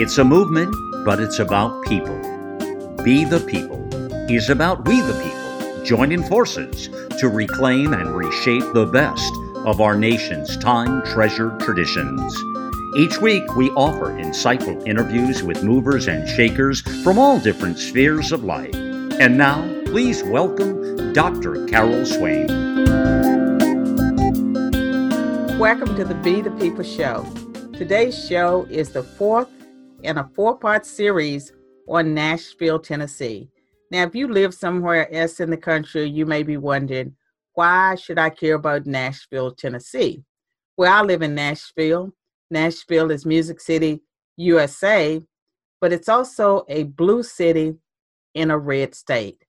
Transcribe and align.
It's 0.00 0.16
a 0.18 0.24
movement, 0.24 0.72
but 1.04 1.18
it's 1.18 1.40
about 1.40 1.82
people. 1.82 2.16
Be 3.02 3.24
the 3.24 3.44
People 3.44 3.82
is 4.30 4.48
about 4.48 4.86
we 4.86 5.00
the 5.00 5.12
people 5.14 5.84
joining 5.84 6.22
forces 6.22 6.88
to 7.18 7.28
reclaim 7.28 7.92
and 7.92 8.14
reshape 8.14 8.62
the 8.74 8.86
best 8.86 9.32
of 9.66 9.80
our 9.80 9.96
nation's 9.96 10.56
time 10.58 11.02
treasured 11.04 11.58
traditions. 11.58 12.32
Each 12.96 13.20
week, 13.20 13.56
we 13.56 13.70
offer 13.70 14.10
insightful 14.10 14.86
interviews 14.86 15.42
with 15.42 15.64
movers 15.64 16.06
and 16.06 16.28
shakers 16.28 16.80
from 17.02 17.18
all 17.18 17.40
different 17.40 17.76
spheres 17.76 18.30
of 18.30 18.44
life. 18.44 18.76
And 18.76 19.36
now, 19.36 19.62
please 19.86 20.22
welcome 20.22 21.12
Dr. 21.12 21.66
Carol 21.66 22.06
Swain. 22.06 22.46
Welcome 25.58 25.96
to 25.96 26.04
the 26.04 26.16
Be 26.22 26.40
the 26.40 26.52
People 26.52 26.84
Show. 26.84 27.26
Today's 27.72 28.16
show 28.28 28.64
is 28.70 28.90
the 28.90 29.02
fourth 29.02 29.57
in 30.02 30.18
a 30.18 30.30
four 30.34 30.56
part 30.58 30.86
series 30.86 31.52
on 31.88 32.14
Nashville, 32.14 32.78
Tennessee. 32.78 33.48
Now, 33.90 34.04
if 34.04 34.14
you 34.14 34.28
live 34.28 34.54
somewhere 34.54 35.12
else 35.12 35.40
in 35.40 35.50
the 35.50 35.56
country, 35.56 36.08
you 36.08 36.26
may 36.26 36.42
be 36.42 36.56
wondering, 36.56 37.14
why 37.54 37.94
should 37.94 38.18
I 38.18 38.30
care 38.30 38.54
about 38.54 38.86
Nashville, 38.86 39.52
Tennessee? 39.52 40.22
Well, 40.76 40.92
I 40.92 41.02
live 41.02 41.22
in 41.22 41.34
Nashville. 41.34 42.12
Nashville 42.50 43.10
is 43.10 43.26
Music 43.26 43.60
City, 43.60 44.00
USA, 44.36 45.20
but 45.80 45.92
it's 45.92 46.08
also 46.08 46.64
a 46.68 46.84
blue 46.84 47.22
city 47.22 47.74
in 48.34 48.50
a 48.50 48.58
red 48.58 48.94
state. 48.94 49.44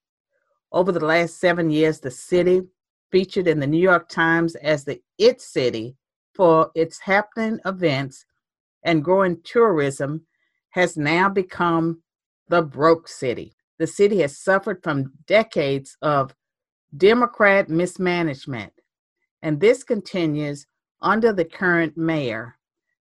Over 0.71 0.91
the 0.91 1.05
last 1.05 1.39
seven 1.39 1.69
years, 1.69 1.99
the 1.99 2.11
city 2.11 2.61
featured 3.11 3.47
in 3.47 3.59
the 3.59 3.67
New 3.67 3.81
York 3.81 4.09
Times 4.09 4.55
as 4.55 4.85
the 4.85 5.01
It 5.17 5.41
City 5.41 5.95
for 6.33 6.71
its 6.75 6.99
happening 6.99 7.59
events 7.65 8.25
and 8.83 9.03
growing 9.03 9.41
tourism 9.43 10.25
has 10.71 10.97
now 10.97 11.29
become 11.29 12.01
the 12.47 12.61
broke 12.61 13.07
city. 13.07 13.53
The 13.77 13.87
city 13.87 14.19
has 14.21 14.37
suffered 14.37 14.83
from 14.83 15.13
decades 15.25 15.97
of 16.01 16.33
Democrat 16.95 17.69
mismanagement, 17.69 18.73
and 19.41 19.59
this 19.59 19.83
continues 19.83 20.65
under 21.01 21.31
the 21.31 21.45
current 21.45 21.95
mayor, 21.95 22.57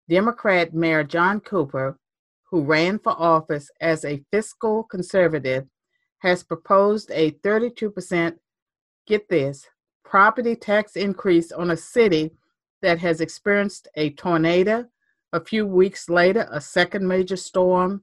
Democrat 0.08 0.72
Mayor 0.72 1.04
John 1.04 1.40
Cooper, 1.40 1.98
who 2.50 2.62
ran 2.62 2.98
for 2.98 3.12
office 3.12 3.70
as 3.80 4.04
a 4.04 4.22
fiscal 4.30 4.84
conservative, 4.84 5.66
has 6.18 6.42
proposed 6.42 7.10
a 7.12 7.32
32%, 7.32 8.36
get 9.06 9.28
this, 9.28 9.66
property 10.04 10.56
tax 10.56 10.96
increase 10.96 11.52
on 11.52 11.70
a 11.70 11.76
city 11.76 12.30
that 12.82 12.98
has 12.98 13.20
experienced 13.20 13.88
a 13.96 14.10
tornado, 14.10 14.86
a 15.32 15.44
few 15.44 15.66
weeks 15.66 16.08
later, 16.08 16.48
a 16.50 16.60
second 16.60 17.06
major 17.06 17.36
storm, 17.36 18.02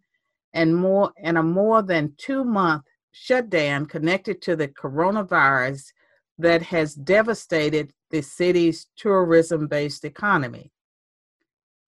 and 0.54 0.76
more 0.76 1.12
and 1.18 1.38
a 1.38 1.44
more 1.44 1.82
than 1.82 2.14
two 2.18 2.44
month 2.44 2.84
shutdown 3.12 3.86
connected 3.86 4.42
to 4.42 4.56
the 4.56 4.68
coronavirus 4.68 5.92
that 6.38 6.62
has 6.62 6.96
devastated 6.96 7.92
the 8.12 8.22
city's 8.22 8.88
tourism 8.96 9.68
based 9.68 10.06
economy. 10.06 10.72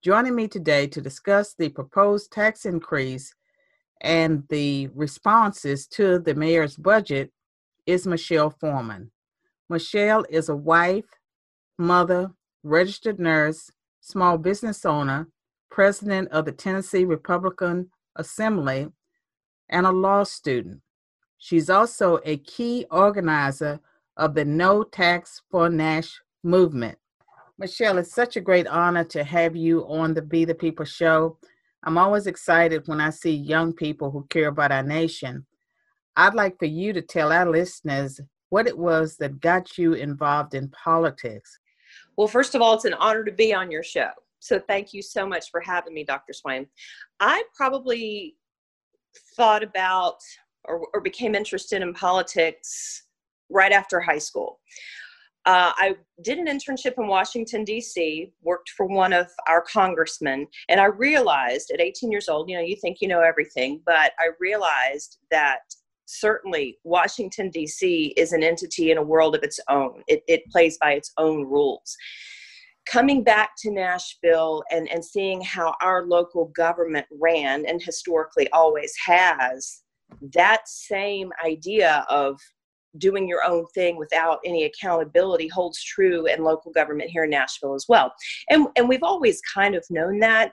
Joining 0.03 0.35
me 0.35 0.47
today 0.47 0.87
to 0.87 1.01
discuss 1.01 1.53
the 1.53 1.69
proposed 1.69 2.31
tax 2.31 2.65
increase 2.65 3.33
and 4.01 4.43
the 4.49 4.89
responses 4.93 5.87
to 5.87 6.19
the 6.19 6.35
mayor's 6.35 6.75
budget 6.75 7.31
is 7.85 8.07
Michelle 8.07 8.49
Foreman. 8.49 9.11
Michelle 9.69 10.25
is 10.29 10.49
a 10.49 10.55
wife, 10.55 11.09
mother, 11.77 12.31
registered 12.63 13.19
nurse, 13.19 13.71
small 14.07 14.37
business 14.37 14.85
owner, 14.85 15.27
president 15.69 16.29
of 16.31 16.45
the 16.45 16.51
Tennessee 16.53 17.03
Republican 17.03 17.89
Assembly, 18.15 18.87
and 19.69 19.85
a 19.85 19.91
law 19.91 20.23
student. 20.23 20.79
She's 21.37 21.69
also 21.69 22.19
a 22.23 22.37
key 22.37 22.85
organizer 22.89 23.81
of 24.15 24.33
the 24.33 24.45
No 24.45 24.83
Tax 24.83 25.41
for 25.51 25.69
Nash 25.69 26.21
movement. 26.41 26.97
Michelle, 27.57 27.97
it's 27.97 28.13
such 28.13 28.37
a 28.37 28.41
great 28.41 28.65
honor 28.67 29.03
to 29.03 29.25
have 29.25 29.57
you 29.57 29.85
on 29.87 30.13
the 30.13 30.21
Be 30.21 30.45
the 30.45 30.55
People 30.55 30.85
show. 30.85 31.37
I'm 31.83 31.97
always 31.97 32.27
excited 32.27 32.83
when 32.85 33.01
I 33.01 33.09
see 33.09 33.35
young 33.35 33.73
people 33.73 34.09
who 34.09 34.25
care 34.29 34.47
about 34.47 34.71
our 34.71 34.83
nation. 34.83 35.45
I'd 36.15 36.33
like 36.33 36.57
for 36.57 36.65
you 36.65 36.93
to 36.93 37.01
tell 37.01 37.33
our 37.33 37.49
listeners 37.49 38.21
what 38.49 38.67
it 38.67 38.77
was 38.77 39.17
that 39.17 39.41
got 39.41 39.77
you 39.77 39.93
involved 39.93 40.53
in 40.53 40.69
politics. 40.69 41.59
Well, 42.17 42.27
first 42.27 42.55
of 42.55 42.61
all, 42.61 42.73
it's 42.73 42.85
an 42.85 42.95
honor 42.95 43.23
to 43.23 43.31
be 43.31 43.53
on 43.53 43.71
your 43.71 43.83
show. 43.83 44.09
So 44.39 44.59
thank 44.59 44.93
you 44.93 45.01
so 45.01 45.25
much 45.27 45.49
for 45.51 45.61
having 45.61 45.93
me, 45.93 46.03
Dr. 46.03 46.33
Swain. 46.33 46.67
I 47.19 47.43
probably 47.55 48.35
thought 49.35 49.63
about 49.63 50.17
or, 50.65 50.87
or 50.93 51.01
became 51.01 51.35
interested 51.35 51.81
in 51.81 51.93
politics 51.93 53.03
right 53.49 53.71
after 53.71 53.99
high 53.99 54.17
school. 54.17 54.59
Uh, 55.45 55.71
I 55.77 55.95
did 56.23 56.39
an 56.39 56.47
internship 56.47 56.95
in 56.97 57.07
Washington, 57.07 57.63
D.C., 57.63 58.33
worked 58.41 58.69
for 58.71 58.85
one 58.85 59.13
of 59.13 59.27
our 59.47 59.61
congressmen, 59.61 60.45
and 60.67 60.81
I 60.81 60.85
realized 60.85 61.71
at 61.71 61.79
18 61.79 62.11
years 62.11 62.27
old, 62.27 62.49
you 62.49 62.57
know, 62.57 62.61
you 62.61 62.75
think 62.75 62.97
you 62.99 63.07
know 63.07 63.21
everything, 63.21 63.81
but 63.85 64.11
I 64.19 64.31
realized 64.41 65.19
that 65.31 65.59
certainly 66.07 66.79
Washington, 66.83 67.49
D.C. 67.49 68.13
is 68.17 68.33
an 68.33 68.43
entity 68.43 68.91
in 68.91 68.97
a 68.97 69.03
world 69.03 69.35
of 69.35 69.43
its 69.43 69.59
own. 69.69 70.01
It, 70.07 70.23
it 70.27 70.43
plays 70.51 70.77
by 70.81 70.93
its 70.93 71.11
own 71.17 71.43
rules 71.43 71.95
coming 72.89 73.23
back 73.23 73.51
to 73.57 73.71
Nashville 73.71 74.63
and, 74.71 74.89
and 74.89 75.03
seeing 75.03 75.41
how 75.41 75.75
our 75.81 76.05
local 76.05 76.45
government 76.55 77.05
ran 77.19 77.65
and 77.65 77.81
historically 77.81 78.49
always 78.51 78.93
has, 79.05 79.83
that 80.33 80.67
same 80.67 81.31
idea 81.45 82.05
of 82.09 82.39
doing 82.97 83.27
your 83.27 83.43
own 83.43 83.65
thing 83.73 83.97
without 83.97 84.39
any 84.45 84.63
accountability 84.65 85.47
holds 85.47 85.83
true 85.83 86.25
in 86.25 86.43
local 86.43 86.71
government 86.71 87.09
here 87.09 87.25
in 87.25 87.29
Nashville 87.29 87.75
as 87.75 87.85
well. 87.87 88.13
And, 88.49 88.67
and 88.75 88.89
we've 88.89 89.03
always 89.03 89.41
kind 89.53 89.75
of 89.75 89.85
known 89.89 90.19
that, 90.19 90.51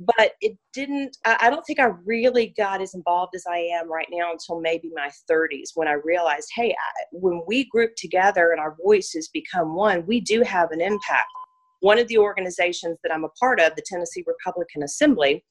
but 0.00 0.32
it 0.40 0.56
didn't, 0.72 1.16
I, 1.24 1.36
I 1.42 1.50
don't 1.50 1.64
think 1.64 1.78
I 1.78 1.90
really 2.04 2.54
got 2.56 2.80
as 2.80 2.94
involved 2.94 3.34
as 3.34 3.44
I 3.48 3.58
am 3.58 3.90
right 3.90 4.08
now 4.10 4.32
until 4.32 4.60
maybe 4.60 4.90
my 4.94 5.10
30s 5.30 5.70
when 5.74 5.88
I 5.88 5.94
realized, 6.04 6.48
hey, 6.54 6.70
I, 6.70 7.04
when 7.12 7.42
we 7.46 7.68
group 7.68 7.92
together 7.96 8.50
and 8.52 8.60
our 8.60 8.76
voices 8.84 9.28
become 9.32 9.74
one, 9.74 10.04
we 10.06 10.20
do 10.20 10.42
have 10.42 10.70
an 10.70 10.80
impact 10.80 11.28
one 11.80 11.98
of 11.98 12.08
the 12.08 12.18
organizations 12.18 12.98
that 13.02 13.12
I'm 13.12 13.24
a 13.24 13.28
part 13.40 13.60
of, 13.60 13.76
the 13.76 13.82
Tennessee 13.86 14.24
Republican 14.26 14.82
Assembly, 14.82 15.44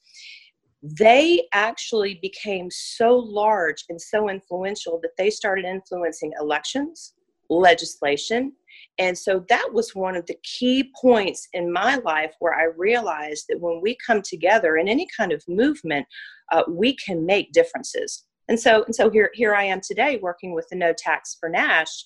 they 0.86 1.48
actually 1.52 2.20
became 2.22 2.70
so 2.70 3.18
large 3.18 3.86
and 3.90 4.00
so 4.00 4.30
influential 4.30 5.00
that 5.02 5.18
they 5.18 5.30
started 5.30 5.66
influencing 5.66 6.32
elections, 6.40 7.14
legislation. 7.50 8.54
And 9.00 9.18
so 9.18 9.44
that 9.50 9.70
was 9.74 9.96
one 9.96 10.16
of 10.16 10.26
the 10.28 10.38
key 10.44 10.92
points 11.02 11.48
in 11.54 11.72
my 11.72 11.96
life 11.98 12.34
where 12.40 12.54
I 12.54 12.66
realized 12.78 13.46
that 13.50 13.60
when 13.60 13.82
we 13.82 13.98
come 14.06 14.22
together 14.22 14.78
in 14.78 14.88
any 14.88 15.08
kind 15.18 15.32
of 15.32 15.44
movement, 15.48 16.06
uh, 16.52 16.64
we 16.70 16.96
can 16.96 17.26
make 17.26 17.52
differences. 17.52 18.26
And 18.48 18.60
so, 18.60 18.84
and 18.84 18.94
so 18.94 19.10
here, 19.10 19.32
here 19.34 19.56
I 19.56 19.64
am 19.64 19.82
today 19.82 20.20
working 20.22 20.54
with 20.54 20.68
the 20.70 20.76
No 20.76 20.94
Tax 20.96 21.36
for 21.40 21.50
Nash, 21.50 22.06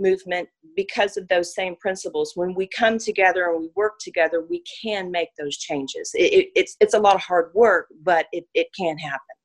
movement 0.00 0.48
because 0.74 1.16
of 1.16 1.28
those 1.28 1.54
same 1.54 1.76
principles. 1.76 2.32
When 2.34 2.54
we 2.54 2.66
come 2.68 2.98
together 2.98 3.50
and 3.50 3.60
we 3.60 3.70
work 3.76 3.98
together, 4.00 4.44
we 4.48 4.62
can 4.82 5.10
make 5.10 5.28
those 5.38 5.56
changes. 5.56 6.10
It, 6.14 6.32
it, 6.32 6.48
it's 6.54 6.76
it's 6.80 6.94
a 6.94 6.98
lot 6.98 7.14
of 7.14 7.20
hard 7.20 7.52
work, 7.54 7.86
but 8.02 8.26
it, 8.32 8.46
it 8.54 8.68
can 8.76 8.98
happen. 8.98 9.36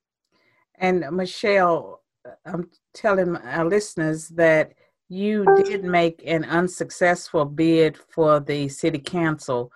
And 0.77 1.05
Michelle, 1.11 2.01
I'm 2.45 2.69
telling 2.93 3.35
our 3.37 3.65
listeners 3.65 4.29
that 4.29 4.73
you 5.09 5.45
did 5.63 5.83
make 5.83 6.23
an 6.25 6.43
unsuccessful 6.45 7.45
bid 7.45 7.97
for 7.97 8.39
the 8.39 8.67
city 8.69 8.99
council. 8.99 9.71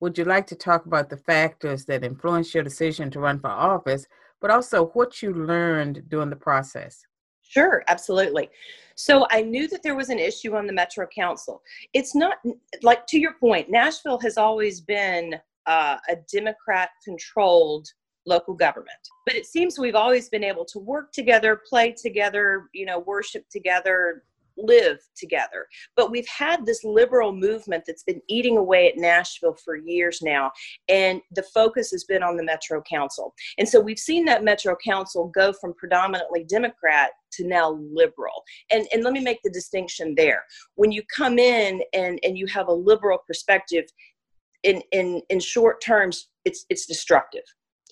Would 0.00 0.18
you 0.18 0.24
like 0.24 0.46
to 0.48 0.56
talk 0.56 0.86
about 0.86 1.10
the 1.10 1.16
factors 1.16 1.84
that 1.86 2.04
influenced 2.04 2.54
your 2.54 2.62
decision 2.62 3.10
to 3.10 3.20
run 3.20 3.38
for 3.38 3.50
office, 3.50 4.06
but 4.40 4.50
also 4.50 4.86
what 4.88 5.22
you 5.22 5.32
learned 5.32 6.08
during 6.08 6.30
the 6.30 6.36
process? 6.36 7.04
Sure, 7.46 7.84
absolutely. 7.88 8.50
So 8.96 9.26
I 9.30 9.42
knew 9.42 9.68
that 9.68 9.82
there 9.82 9.96
was 9.96 10.08
an 10.08 10.18
issue 10.18 10.56
on 10.56 10.66
the 10.66 10.72
Metro 10.72 11.06
Council. 11.06 11.62
It's 11.92 12.14
not 12.14 12.36
like 12.82 13.06
to 13.08 13.18
your 13.18 13.34
point, 13.34 13.70
Nashville 13.70 14.18
has 14.20 14.38
always 14.38 14.80
been 14.80 15.34
uh, 15.66 15.96
a 16.08 16.16
Democrat 16.32 16.90
controlled 17.04 17.88
local 18.26 18.54
government. 18.54 18.90
But 19.26 19.34
it 19.34 19.46
seems 19.46 19.78
we've 19.78 19.94
always 19.94 20.28
been 20.28 20.44
able 20.44 20.64
to 20.66 20.78
work 20.78 21.12
together, 21.12 21.60
play 21.68 21.92
together, 21.92 22.68
you 22.72 22.86
know, 22.86 23.00
worship 23.00 23.44
together, 23.50 24.24
live 24.56 24.98
together. 25.16 25.66
But 25.96 26.10
we've 26.10 26.28
had 26.28 26.64
this 26.64 26.84
liberal 26.84 27.32
movement 27.32 27.84
that's 27.86 28.02
been 28.02 28.20
eating 28.28 28.56
away 28.56 28.88
at 28.88 28.96
Nashville 28.96 29.56
for 29.64 29.76
years 29.76 30.20
now, 30.22 30.50
and 30.88 31.20
the 31.34 31.42
focus 31.42 31.90
has 31.90 32.04
been 32.04 32.22
on 32.22 32.36
the 32.36 32.44
Metro 32.44 32.82
Council. 32.82 33.34
And 33.58 33.68
so 33.68 33.80
we've 33.80 33.98
seen 33.98 34.24
that 34.26 34.44
Metro 34.44 34.76
Council 34.84 35.30
go 35.34 35.52
from 35.52 35.74
predominantly 35.74 36.44
Democrat 36.44 37.10
to 37.32 37.46
now 37.46 37.78
liberal. 37.92 38.42
And, 38.70 38.86
and 38.92 39.02
let 39.02 39.12
me 39.12 39.20
make 39.20 39.40
the 39.42 39.50
distinction 39.50 40.14
there. 40.16 40.44
When 40.76 40.92
you 40.92 41.02
come 41.14 41.38
in 41.38 41.82
and, 41.92 42.18
and 42.22 42.38
you 42.38 42.46
have 42.46 42.68
a 42.68 42.72
liberal 42.72 43.18
perspective, 43.26 43.84
in, 44.62 44.82
in, 44.92 45.20
in 45.28 45.40
short 45.40 45.82
terms, 45.82 46.28
it's, 46.44 46.64
it's 46.70 46.86
destructive 46.86 47.42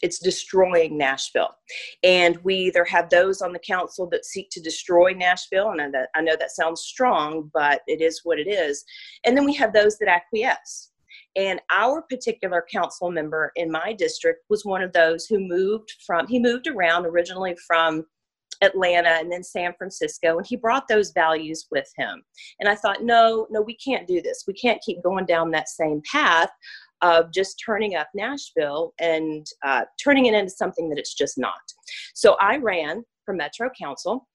it's 0.02 0.18
destroying 0.18 0.98
Nashville. 0.98 1.54
And 2.02 2.36
we 2.42 2.56
either 2.56 2.84
have 2.84 3.08
those 3.08 3.40
on 3.40 3.52
the 3.52 3.58
council 3.58 4.08
that 4.10 4.24
seek 4.24 4.50
to 4.50 4.60
destroy 4.60 5.12
Nashville, 5.12 5.70
and 5.70 5.96
I, 5.96 6.04
I 6.14 6.20
know 6.20 6.36
that 6.36 6.50
sounds 6.50 6.82
strong, 6.82 7.50
but 7.54 7.82
it 7.86 8.00
is 8.00 8.20
what 8.24 8.38
it 8.38 8.48
is. 8.48 8.84
And 9.24 9.36
then 9.36 9.44
we 9.44 9.54
have 9.54 9.72
those 9.72 9.98
that 9.98 10.08
acquiesce. 10.08 10.90
And 11.36 11.60
our 11.70 12.02
particular 12.02 12.64
council 12.70 13.10
member 13.10 13.52
in 13.56 13.70
my 13.70 13.94
district 13.94 14.44
was 14.50 14.64
one 14.64 14.82
of 14.82 14.92
those 14.92 15.24
who 15.26 15.38
moved 15.38 15.90
from, 16.06 16.26
he 16.26 16.38
moved 16.38 16.66
around 16.66 17.06
originally 17.06 17.56
from 17.66 18.04
Atlanta 18.62 19.08
and 19.08 19.30
then 19.30 19.42
San 19.42 19.74
Francisco, 19.76 20.38
and 20.38 20.46
he 20.46 20.56
brought 20.56 20.88
those 20.88 21.12
values 21.12 21.66
with 21.70 21.90
him. 21.96 22.22
And 22.60 22.68
I 22.68 22.74
thought, 22.74 23.02
no, 23.02 23.46
no, 23.50 23.60
we 23.60 23.76
can't 23.76 24.06
do 24.06 24.22
this. 24.22 24.44
We 24.46 24.54
can't 24.54 24.82
keep 24.82 25.02
going 25.02 25.26
down 25.26 25.50
that 25.50 25.68
same 25.68 26.02
path 26.10 26.50
of 27.02 27.32
just 27.32 27.60
turning 27.64 27.96
up 27.96 28.08
Nashville 28.14 28.94
and 28.98 29.46
uh, 29.64 29.82
turning 30.02 30.26
it 30.26 30.34
into 30.34 30.50
something 30.50 30.88
that 30.88 30.98
it's 30.98 31.14
just 31.14 31.36
not. 31.36 31.60
So 32.14 32.36
I 32.40 32.56
ran 32.56 33.04
for 33.24 33.34
Metro 33.34 33.68
Council 33.78 34.28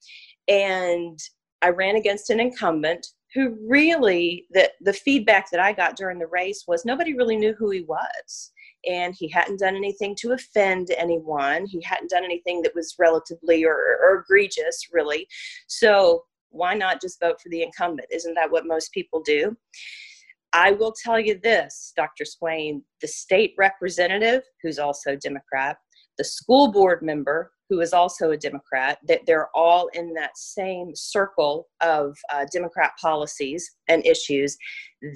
and 0.48 1.18
I 1.62 1.69
ran 1.69 1.96
against 1.96 2.30
an 2.30 2.40
incumbent 2.40 3.08
who 3.34 3.58
really, 3.68 4.46
the, 4.52 4.72
the 4.81 4.94
feedback 4.94 5.50
that 5.52 5.60
I 5.60 5.74
got 5.74 5.96
during 5.96 6.19
the 6.19 6.28
race 6.28 6.64
was 6.68 6.86
nobody 6.86 7.14
really 7.14 7.36
knew 7.36 7.54
who 7.58 7.72
he 7.72 7.81
was. 7.81 8.52
And 8.88 9.13
he 9.18 9.28
hadn't 9.28 9.60
done 9.60 9.75
anything 9.75 10.16
to 10.20 10.31
offend 10.31 10.92
anyone. 10.98 11.66
He 11.66 11.81
hadn't 11.81 12.10
done 12.10 12.24
anything 12.24 12.62
that 12.62 12.75
was 12.75 12.96
relatively 12.98 13.66
or, 13.66 13.74
or 13.74 14.24
egregious, 14.24 14.88
really. 14.94 15.28
So 15.68 16.24
why 16.50 16.74
not 16.74 17.02
just 17.02 17.20
vote 17.20 17.42
for 17.42 17.50
the 17.50 17.63
incumbent? 17.63 18.08
Isn't 18.12 18.36
that 18.36 18.50
what 18.50 18.66
most 18.66 18.92
people 18.94 19.22
do? 19.22 19.58
I 20.54 20.72
will 20.72 20.94
tell 21.04 21.20
you 21.20 21.40
this, 21.42 21.94
Dr. 21.96 22.26
Swain, 22.26 22.84
the 23.02 23.08
state 23.08 23.54
representative, 23.58 24.44
who's 24.64 24.80
also 24.80 25.12
a 25.12 25.18
Democrat, 25.18 25.78
the 26.18 26.24
school 26.24 26.72
board 26.72 27.02
member, 27.02 27.52
who 27.70 27.82
is 27.82 27.94
also 27.94 28.32
a 28.32 28.38
Democrat, 28.38 28.98
that 29.08 29.22
they're 29.26 29.50
all 29.54 29.88
in 29.94 30.14
that 30.14 30.38
same 30.38 30.92
circle 30.96 31.68
of 31.82 32.18
uh, 32.34 32.46
Democrat 32.52 32.92
policies 33.02 33.70
and 33.88 34.06
issues. 34.06 34.58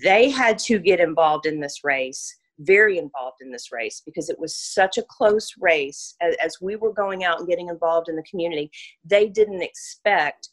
They 0.04 0.30
had 0.30 0.60
to 0.60 0.80
get 0.80 1.00
involved 1.00 1.46
in 1.46 1.62
this 1.62 1.80
race, 1.84 2.38
very 2.60 2.98
involved 2.98 3.38
in 3.42 3.52
this 3.52 3.72
race, 3.72 4.02
because 4.06 4.30
it 4.30 4.38
was 4.38 4.56
such 4.56 4.98
a 4.98 5.06
close 5.10 5.50
race. 5.60 6.16
As, 6.22 6.36
as 6.44 6.58
we 6.62 6.76
were 6.76 6.94
going 6.94 7.24
out 7.24 7.40
and 7.40 7.48
getting 7.48 7.70
involved 7.70 8.10
in 8.10 8.18
the 8.18 8.24
community, 8.30 8.70
they 9.06 9.30
didn't 9.30 9.64
expect 9.64 10.50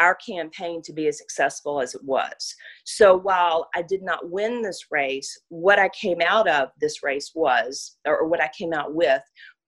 our 0.00 0.14
campaign 0.14 0.82
to 0.82 0.92
be 0.92 1.06
as 1.06 1.18
successful 1.18 1.80
as 1.80 1.94
it 1.94 2.02
was. 2.04 2.54
So 2.84 3.16
while 3.16 3.68
I 3.74 3.82
did 3.82 4.02
not 4.02 4.30
win 4.30 4.62
this 4.62 4.86
race, 4.90 5.40
what 5.48 5.78
I 5.78 5.88
came 5.90 6.20
out 6.24 6.48
of 6.48 6.70
this 6.80 7.02
race 7.02 7.32
was, 7.34 7.96
or 8.06 8.26
what 8.28 8.40
I 8.40 8.50
came 8.56 8.72
out 8.72 8.94
with, 8.94 9.22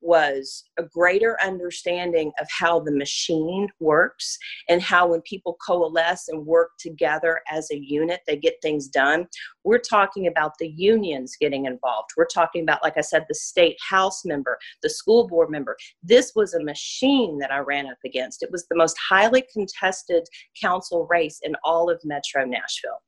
was 0.07 0.65
a 0.79 0.85
greater 0.85 1.37
understanding 1.43 2.33
of 2.41 2.47
how 2.51 2.81
the 2.81 2.93
machine 2.93 3.69
works 3.81 4.39
and 4.69 4.81
how 4.81 5.09
when 5.09 5.21
people 5.23 5.57
coalesce 5.67 6.29
and 6.29 6.47
work 6.47 6.71
together 6.79 7.41
as 7.51 7.71
a 7.71 7.79
unit 7.79 8.21
they 8.27 8.37
get 8.37 8.55
things 8.63 8.89
done. 8.89 9.27
We're 9.65 9.79
talking 9.79 10.29
about 10.29 10.53
the 10.59 10.69
unions 10.69 11.37
getting 11.41 11.67
involved. 11.67 12.11
We're 12.17 12.27
talking 12.27 12.63
about 12.63 12.83
like 12.83 12.97
i 12.97 13.01
said 13.01 13.25
the 13.29 13.35
state 13.35 13.77
house 13.87 14.25
member 14.25 14.59
the 14.83 14.91
school 14.91 15.27
board 15.27 15.51
member. 15.51 15.77
This 16.03 16.33
was 16.35 16.55
a 16.55 16.63
machine 16.63 17.39
that 17.39 17.53
i 17.53 17.59
ran 17.59 17.87
up 17.87 17.99
against. 18.05 18.43
It 18.43 18.53
was 18.53 18.67
the 18.69 18.77
most 18.77 18.97
highly 19.09 19.45
contested 19.53 20.27
council 20.61 21.07
race 21.11 21.41
in 21.43 21.55
all 21.65 21.91
of 21.91 22.01
metro 22.05 22.45
nashville. 22.45 23.03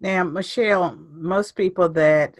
Now 0.00 0.24
michelle 0.24 0.98
most 1.12 1.56
people 1.56 1.88
that 1.90 2.34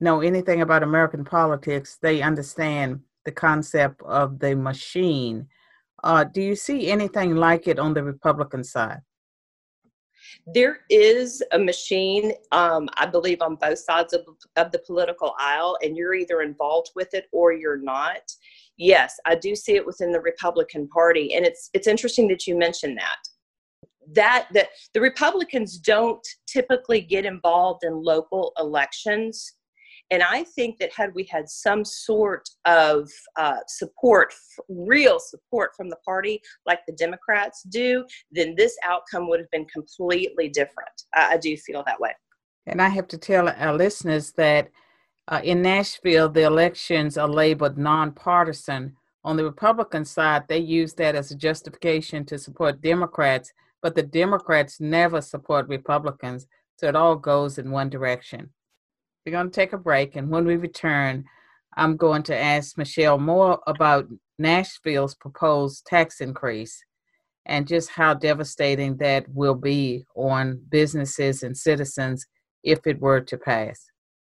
know 0.00 0.20
anything 0.20 0.60
about 0.60 0.82
American 0.82 1.24
politics, 1.24 1.98
they 2.00 2.22
understand 2.22 3.00
the 3.24 3.32
concept 3.32 4.02
of 4.02 4.38
the 4.38 4.54
machine. 4.54 5.46
Uh, 6.04 6.24
do 6.24 6.40
you 6.40 6.54
see 6.54 6.90
anything 6.90 7.36
like 7.36 7.66
it 7.66 7.78
on 7.78 7.94
the 7.94 8.02
Republican 8.02 8.62
side? 8.62 9.00
There 10.54 10.80
is 10.90 11.42
a 11.52 11.58
machine, 11.58 12.32
um, 12.52 12.88
I 12.94 13.06
believe, 13.06 13.40
on 13.40 13.56
both 13.56 13.78
sides 13.78 14.12
of, 14.12 14.26
of 14.56 14.72
the 14.72 14.78
political 14.80 15.34
aisle, 15.38 15.76
and 15.82 15.96
you're 15.96 16.14
either 16.14 16.42
involved 16.42 16.90
with 16.94 17.12
it 17.14 17.26
or 17.32 17.52
you're 17.52 17.80
not. 17.80 18.22
Yes, 18.76 19.18
I 19.26 19.34
do 19.34 19.56
see 19.56 19.74
it 19.74 19.86
within 19.86 20.12
the 20.12 20.20
Republican 20.20 20.88
Party, 20.88 21.34
and 21.34 21.44
it's 21.44 21.70
it's 21.74 21.86
interesting 21.86 22.28
that 22.28 22.46
you 22.46 22.56
mentioned 22.56 22.98
that 22.98 23.18
that 24.12 24.48
that 24.54 24.68
the 24.94 25.00
republicans 25.00 25.78
don't 25.78 26.26
typically 26.46 27.00
get 27.00 27.26
involved 27.26 27.84
in 27.84 28.02
local 28.02 28.52
elections 28.58 29.54
and 30.10 30.22
I 30.22 30.44
think 30.44 30.78
that 30.78 30.92
had 30.92 31.14
we 31.14 31.24
had 31.24 31.48
some 31.48 31.84
sort 31.84 32.48
of 32.64 33.10
uh, 33.36 33.58
support, 33.66 34.32
real 34.68 35.18
support 35.20 35.72
from 35.76 35.90
the 35.90 35.96
party, 36.04 36.40
like 36.66 36.80
the 36.86 36.94
Democrats 36.94 37.62
do, 37.64 38.04
then 38.30 38.54
this 38.56 38.76
outcome 38.84 39.28
would 39.28 39.40
have 39.40 39.50
been 39.50 39.66
completely 39.66 40.48
different. 40.48 40.88
I, 41.14 41.34
I 41.34 41.36
do 41.36 41.56
feel 41.56 41.82
that 41.86 42.00
way. 42.00 42.12
And 42.66 42.80
I 42.80 42.88
have 42.88 43.08
to 43.08 43.18
tell 43.18 43.48
our 43.48 43.74
listeners 43.74 44.32
that 44.32 44.70
uh, 45.28 45.40
in 45.44 45.60
Nashville, 45.62 46.28
the 46.28 46.44
elections 46.44 47.18
are 47.18 47.28
labeled 47.28 47.76
nonpartisan. 47.76 48.96
On 49.24 49.36
the 49.36 49.44
Republican 49.44 50.04
side, 50.04 50.44
they 50.48 50.58
use 50.58 50.94
that 50.94 51.14
as 51.14 51.30
a 51.30 51.36
justification 51.36 52.24
to 52.26 52.38
support 52.38 52.80
Democrats, 52.80 53.52
but 53.82 53.94
the 53.94 54.02
Democrats 54.02 54.80
never 54.80 55.20
support 55.20 55.68
Republicans. 55.68 56.46
So 56.76 56.86
it 56.86 56.96
all 56.96 57.16
goes 57.16 57.58
in 57.58 57.70
one 57.70 57.90
direction. 57.90 58.50
We're 59.28 59.32
going 59.32 59.50
to 59.50 59.54
take 59.54 59.74
a 59.74 59.76
break, 59.76 60.16
and 60.16 60.30
when 60.30 60.46
we 60.46 60.56
return, 60.56 61.26
I'm 61.76 61.98
going 61.98 62.22
to 62.24 62.34
ask 62.34 62.78
Michelle 62.78 63.18
more 63.18 63.60
about 63.66 64.06
Nashville's 64.38 65.14
proposed 65.14 65.84
tax 65.84 66.22
increase 66.22 66.82
and 67.44 67.68
just 67.68 67.90
how 67.90 68.14
devastating 68.14 68.96
that 68.96 69.28
will 69.28 69.54
be 69.54 70.06
on 70.16 70.62
businesses 70.70 71.42
and 71.42 71.54
citizens 71.54 72.26
if 72.64 72.86
it 72.86 73.02
were 73.02 73.20
to 73.20 73.36
pass. 73.36 73.90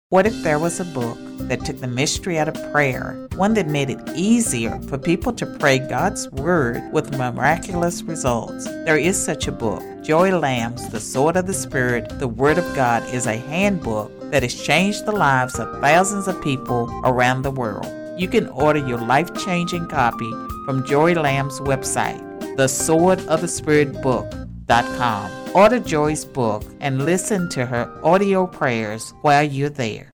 What 0.08 0.24
if 0.24 0.42
there 0.42 0.58
was 0.58 0.80
a 0.80 0.84
book 0.84 1.18
that 1.40 1.66
took 1.66 1.80
the 1.80 1.88
mystery 1.88 2.38
out 2.38 2.48
of 2.48 2.72
prayer, 2.72 3.28
one 3.34 3.52
that 3.52 3.68
made 3.68 3.90
it 3.90 4.00
easier 4.14 4.80
for 4.88 4.96
people 4.96 5.32
to 5.34 5.44
pray 5.44 5.78
God's 5.78 6.30
Word 6.30 6.90
with 6.90 7.18
miraculous 7.18 8.02
results? 8.02 8.64
There 8.64 8.96
is 8.96 9.22
such 9.22 9.46
a 9.46 9.52
book. 9.52 9.82
Joy 10.02 10.38
Lamb's 10.38 10.88
The 10.88 11.00
Sword 11.00 11.36
of 11.36 11.46
the 11.46 11.52
Spirit, 11.52 12.18
The 12.18 12.28
Word 12.28 12.56
of 12.56 12.74
God 12.74 13.02
is 13.12 13.26
a 13.26 13.36
handbook 13.36 14.15
that 14.30 14.42
has 14.42 14.54
changed 14.54 15.06
the 15.06 15.12
lives 15.12 15.58
of 15.58 15.80
thousands 15.80 16.28
of 16.28 16.42
people 16.42 16.90
around 17.04 17.42
the 17.42 17.50
world. 17.50 17.86
You 18.18 18.28
can 18.28 18.48
order 18.48 18.78
your 18.78 18.98
life 18.98 19.32
changing 19.34 19.88
copy 19.88 20.30
from 20.64 20.84
Joy 20.86 21.12
Lamb's 21.12 21.60
website, 21.60 22.20
the 22.56 22.68
Sword 22.68 23.20
of 23.28 23.40
the 23.40 23.48
Spirit 23.48 24.02
book.com. 24.02 25.30
Order 25.54 25.78
Joy's 25.80 26.24
book 26.24 26.64
and 26.80 27.04
listen 27.04 27.48
to 27.50 27.66
her 27.66 27.90
audio 28.02 28.46
prayers 28.46 29.14
while 29.22 29.42
you're 29.42 29.70
there. 29.70 30.10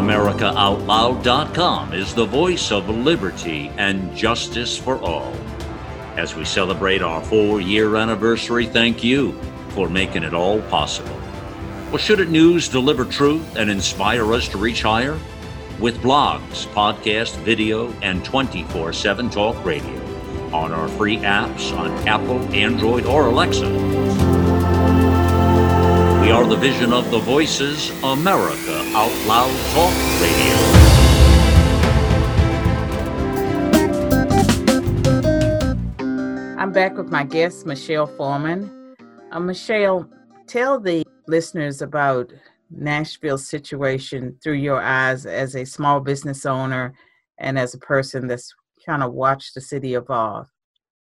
AmericaOutloud.com 0.00 1.92
is 1.92 2.14
the 2.14 2.24
voice 2.24 2.72
of 2.72 2.88
liberty 2.88 3.70
and 3.76 4.16
justice 4.16 4.78
for 4.78 4.96
all. 5.02 5.30
As 6.16 6.34
we 6.34 6.46
celebrate 6.46 7.02
our 7.02 7.22
four 7.22 7.60
year 7.60 7.96
anniversary, 7.96 8.64
thank 8.64 9.04
you 9.04 9.32
for 9.70 9.90
making 9.90 10.22
it 10.22 10.32
all 10.32 10.62
possible. 10.62 11.20
Well, 11.88 11.98
should 11.98 12.20
it 12.20 12.30
news 12.30 12.66
deliver 12.66 13.04
truth 13.04 13.56
and 13.56 13.70
inspire 13.70 14.32
us 14.32 14.48
to 14.48 14.56
reach 14.56 14.80
higher? 14.80 15.18
With 15.78 15.98
blogs, 15.98 16.66
podcast, 16.68 17.36
video, 17.40 17.92
and 18.00 18.24
24 18.24 18.94
7 18.94 19.28
talk 19.28 19.62
radio 19.66 20.00
on 20.54 20.72
our 20.72 20.88
free 20.88 21.18
apps 21.18 21.76
on 21.76 21.90
Apple, 22.08 22.40
Android, 22.54 23.04
or 23.04 23.26
Alexa. 23.26 23.99
We 26.30 26.36
are 26.36 26.46
the 26.46 26.54
vision 26.54 26.92
of 26.92 27.10
the 27.10 27.18
Voices 27.18 27.90
America 28.04 28.84
Out 28.94 29.10
Loud 29.26 29.50
Talk 29.72 29.92
Radio. 30.22 30.54
I'm 36.56 36.70
back 36.70 36.96
with 36.96 37.08
my 37.08 37.24
guest, 37.24 37.66
Michelle 37.66 38.06
Foreman. 38.06 38.94
Uh, 39.32 39.40
Michelle, 39.40 40.08
tell 40.46 40.78
the 40.78 41.04
listeners 41.26 41.82
about 41.82 42.32
Nashville's 42.70 43.48
situation 43.48 44.38
through 44.40 44.58
your 44.58 44.80
eyes 44.80 45.26
as 45.26 45.56
a 45.56 45.64
small 45.64 45.98
business 45.98 46.46
owner 46.46 46.94
and 47.38 47.58
as 47.58 47.74
a 47.74 47.78
person 47.78 48.28
that's 48.28 48.54
kind 48.86 49.02
of 49.02 49.14
watched 49.14 49.54
the 49.54 49.60
city 49.60 49.94
evolve. 49.94 50.46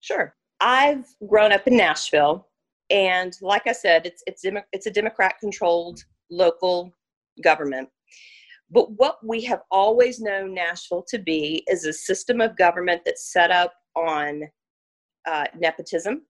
Sure. 0.00 0.34
I've 0.60 1.06
grown 1.26 1.52
up 1.52 1.66
in 1.66 1.78
Nashville 1.78 2.46
and 2.90 3.36
like 3.40 3.66
I 3.66 3.72
said, 3.72 4.06
it's 4.06 4.22
it's 4.26 4.44
it's 4.72 4.86
a 4.86 4.90
Democrat 4.90 5.36
controlled 5.40 6.00
local 6.30 6.92
government. 7.42 7.88
But 8.70 8.90
what 8.92 9.18
we 9.24 9.42
have 9.44 9.60
always 9.70 10.20
known 10.20 10.54
Nashville 10.54 11.04
to 11.08 11.18
be 11.18 11.64
is 11.68 11.84
a 11.84 11.92
system 11.92 12.40
of 12.40 12.56
government 12.56 13.02
that's 13.04 13.32
set 13.32 13.50
up 13.50 13.72
on 13.94 14.42
uh, 15.26 15.44
nepotism, 15.56 16.22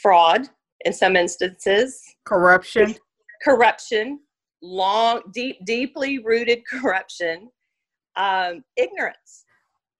fraud, 0.00 0.48
in 0.84 0.92
some 0.92 1.16
instances. 1.16 2.00
Corruption. 2.24 2.94
Corruption, 3.42 4.20
long, 4.62 5.22
deep, 5.32 5.56
deeply 5.64 6.20
rooted 6.20 6.62
corruption, 6.70 7.50
um, 8.16 8.62
ignorance. 8.76 9.44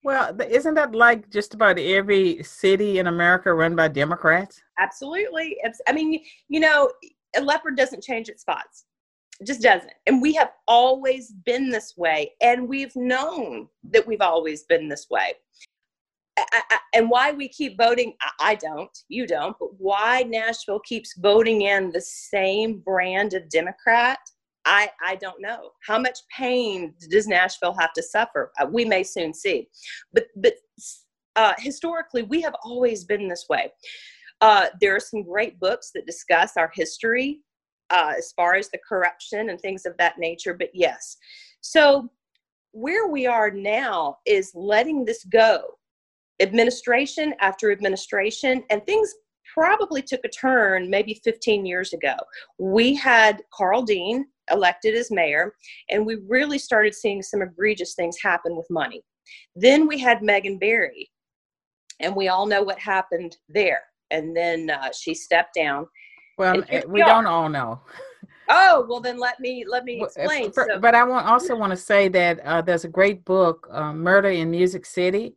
Well, 0.04 0.36
isn't 0.40 0.74
that 0.74 0.94
like 0.94 1.30
just 1.30 1.54
about 1.54 1.78
every 1.78 2.42
city 2.42 2.98
in 2.98 3.06
America 3.06 3.54
run 3.54 3.76
by 3.76 3.88
Democrats? 3.88 4.60
Absolutely. 4.78 5.56
I 5.86 5.92
mean, 5.92 6.20
you 6.48 6.60
know, 6.60 6.90
a 7.36 7.40
leopard 7.40 7.76
doesn't 7.76 8.02
change 8.02 8.28
its 8.28 8.42
spots. 8.42 8.84
It 9.40 9.46
just 9.46 9.62
doesn't. 9.62 9.92
And 10.06 10.20
we 10.20 10.34
have 10.34 10.50
always 10.66 11.32
been 11.44 11.70
this 11.70 11.94
way. 11.96 12.32
And 12.40 12.68
we've 12.68 12.94
known 12.96 13.68
that 13.90 14.06
we've 14.06 14.20
always 14.20 14.64
been 14.64 14.88
this 14.88 15.06
way. 15.08 15.34
I, 16.36 16.62
I, 16.70 16.78
and 16.94 17.10
why 17.10 17.32
we 17.32 17.48
keep 17.48 17.78
voting, 17.78 18.14
I, 18.22 18.52
I 18.52 18.54
don't, 18.56 18.96
you 19.08 19.26
don't, 19.26 19.56
but 19.58 19.68
why 19.78 20.22
Nashville 20.22 20.80
keeps 20.80 21.14
voting 21.18 21.62
in 21.62 21.90
the 21.92 22.00
same 22.00 22.78
brand 22.80 23.34
of 23.34 23.48
Democrat, 23.50 24.18
I, 24.64 24.90
I 25.04 25.16
don't 25.16 25.40
know. 25.40 25.70
How 25.86 25.98
much 25.98 26.18
pain 26.36 26.94
does 27.10 27.26
Nashville 27.26 27.76
have 27.78 27.92
to 27.94 28.02
suffer? 28.02 28.52
Uh, 28.60 28.66
we 28.70 28.84
may 28.84 29.02
soon 29.02 29.34
see. 29.34 29.68
But, 30.12 30.26
but 30.36 30.54
uh, 31.36 31.54
historically, 31.58 32.22
we 32.22 32.40
have 32.42 32.54
always 32.64 33.04
been 33.04 33.28
this 33.28 33.46
way. 33.48 33.72
Uh, 34.40 34.66
there 34.80 34.94
are 34.94 35.00
some 35.00 35.22
great 35.22 35.58
books 35.60 35.90
that 35.94 36.06
discuss 36.06 36.56
our 36.56 36.70
history 36.74 37.40
uh, 37.90 38.14
as 38.16 38.32
far 38.32 38.54
as 38.54 38.70
the 38.70 38.78
corruption 38.86 39.50
and 39.50 39.60
things 39.60 39.86
of 39.86 39.96
that 39.98 40.18
nature, 40.18 40.54
but 40.54 40.70
yes. 40.72 41.16
So, 41.60 42.08
where 42.72 43.06
we 43.06 43.26
are 43.26 43.50
now 43.50 44.16
is 44.26 44.50
letting 44.54 45.04
this 45.04 45.24
go 45.24 45.62
administration 46.40 47.34
after 47.40 47.70
administration, 47.70 48.64
and 48.70 48.84
things 48.84 49.14
probably 49.54 50.02
took 50.02 50.20
a 50.24 50.28
turn 50.28 50.88
maybe 50.88 51.20
15 51.22 51.66
years 51.66 51.92
ago. 51.92 52.14
We 52.58 52.94
had 52.94 53.42
Karl 53.52 53.82
Dean 53.82 54.26
elected 54.50 54.94
as 54.94 55.10
mayor, 55.10 55.54
and 55.90 56.04
we 56.04 56.16
really 56.28 56.58
started 56.58 56.94
seeing 56.94 57.22
some 57.22 57.42
egregious 57.42 57.94
things 57.94 58.16
happen 58.22 58.56
with 58.56 58.66
money. 58.70 59.02
Then 59.54 59.86
we 59.86 59.98
had 59.98 60.22
Megan 60.22 60.58
Barry, 60.58 61.10
and 62.00 62.14
we 62.14 62.28
all 62.28 62.46
know 62.46 62.62
what 62.62 62.78
happened 62.78 63.36
there. 63.48 63.80
And 64.10 64.36
then 64.36 64.70
uh, 64.70 64.90
she 64.92 65.14
stepped 65.14 65.54
down. 65.54 65.86
Well, 66.38 66.62
we, 66.70 66.82
we 66.86 67.00
don't 67.00 67.26
all 67.26 67.48
know. 67.48 67.80
Oh 68.48 68.84
well, 68.88 69.00
then 69.00 69.18
let 69.18 69.40
me 69.40 69.64
let 69.66 69.84
me 69.84 70.02
explain. 70.02 70.52
For, 70.52 70.66
so, 70.68 70.80
but 70.80 70.94
I 70.94 71.04
want 71.04 71.26
also 71.26 71.56
want 71.56 71.70
to 71.70 71.76
say 71.76 72.08
that 72.08 72.40
uh, 72.40 72.60
there's 72.60 72.84
a 72.84 72.88
great 72.88 73.24
book, 73.24 73.68
uh, 73.70 73.92
"Murder 73.92 74.28
in 74.28 74.50
Music 74.50 74.84
City," 74.84 75.36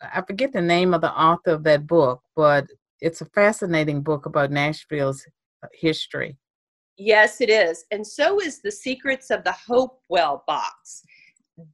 I 0.00 0.22
forget 0.26 0.52
the 0.52 0.60
name 0.60 0.94
of 0.94 1.00
the 1.00 1.12
author 1.12 1.50
of 1.52 1.62
that 1.64 1.86
book, 1.86 2.22
but 2.34 2.66
it's 3.00 3.20
a 3.20 3.26
fascinating 3.26 4.02
book 4.02 4.26
about 4.26 4.50
Nashville's 4.50 5.24
uh, 5.62 5.68
history. 5.72 6.36
Yes, 7.00 7.40
it 7.40 7.48
is. 7.48 7.86
And 7.90 8.06
so 8.06 8.42
is 8.42 8.60
The 8.60 8.70
Secrets 8.70 9.30
of 9.30 9.42
the 9.42 9.52
Hopewell 9.52 10.44
Box. 10.46 11.02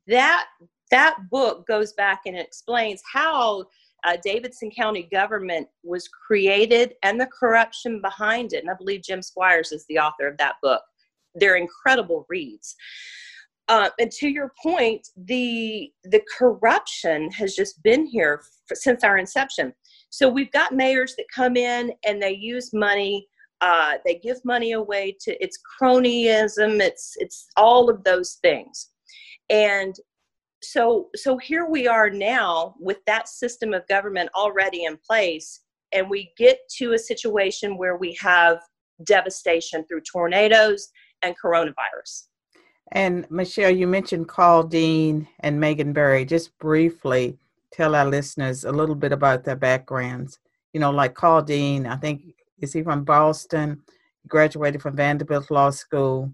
That 0.07 0.47
that 0.93 1.17
book 1.33 1.67
goes 1.67 1.93
back 1.95 2.21
and 2.27 2.39
explains 2.39 3.03
how 3.13 3.65
uh, 4.05 4.17
Davidson 4.23 4.71
County 4.71 5.09
government 5.11 5.67
was 5.83 6.07
created 6.07 6.95
and 7.03 7.21
the 7.21 7.27
corruption 7.27 8.01
behind 8.01 8.53
it. 8.53 8.63
And 8.63 8.71
I 8.71 8.75
believe 8.79 9.03
Jim 9.03 9.21
Squires 9.21 9.73
is 9.73 9.85
the 9.89 9.99
author 9.99 10.29
of 10.29 10.39
that 10.39 10.55
book. 10.63 10.83
They're 11.35 11.57
incredible 11.57 12.25
reads. 12.29 12.77
Uh, 13.67 13.91
and 13.99 14.13
to 14.13 14.29
your 14.29 14.53
point, 14.63 15.09
the 15.17 15.91
the 16.05 16.23
corruption 16.39 17.33
has 17.33 17.57
just 17.57 17.83
been 17.83 18.07
here 18.07 18.43
for, 18.69 18.77
since 18.77 19.03
our 19.03 19.19
inception. 19.19 19.75
So 20.11 20.29
we've 20.29 20.53
got 20.53 20.71
mayors 20.73 21.17
that 21.17 21.27
come 21.35 21.57
in 21.57 21.93
and 22.07 22.23
they 22.23 22.37
use 22.37 22.73
money. 22.73 23.27
Uh, 23.61 23.95
they 24.05 24.17
give 24.17 24.45
money 24.45 24.73
away 24.73 25.17
to 25.21 25.43
it's 25.43 25.59
cronyism. 25.81 26.81
It's 26.81 27.15
it's 27.19 27.47
all 27.57 27.89
of 27.89 28.05
those 28.05 28.39
things, 28.43 28.91
and 29.49 29.95
so 30.63 31.09
so 31.15 31.39
here 31.39 31.67
we 31.67 31.87
are 31.87 32.11
now 32.11 32.75
with 32.79 32.99
that 33.07 33.29
system 33.29 33.73
of 33.73 33.87
government 33.89 34.31
already 34.35 34.85
in 34.85 34.99
place, 34.99 35.63
and 35.93 36.11
we 36.11 36.33
get 36.37 36.59
to 36.79 36.93
a 36.93 36.99
situation 36.99 37.79
where 37.79 37.97
we 37.97 38.15
have 38.21 38.59
devastation 39.05 39.85
through 39.87 40.03
tornadoes 40.03 40.89
and 41.23 41.35
coronavirus 41.43 42.25
and 42.93 43.29
Michelle, 43.31 43.71
you 43.71 43.87
mentioned 43.87 44.29
Karl 44.29 44.63
Dean 44.63 45.27
and 45.41 45.59
Megan 45.59 45.93
Barry 45.93 46.25
Just 46.25 46.57
briefly 46.59 47.37
tell 47.73 47.95
our 47.95 48.07
listeners 48.07 48.65
a 48.65 48.73
little 48.73 48.95
bit 48.95 49.13
about 49.13 49.45
their 49.45 49.57
backgrounds. 49.57 50.39
You 50.73 50.81
know, 50.81 50.91
like 50.91 51.15
Karl 51.15 51.43
Dean, 51.43 51.87
I 51.87 51.97
think 51.97 52.23
is 52.61 52.73
he 52.73 52.83
from 52.83 53.05
Boston? 53.05 53.83
Graduated 54.29 54.83
from 54.83 54.97
Vanderbilt 54.97 55.51
Law 55.51 55.71
School. 55.71 56.33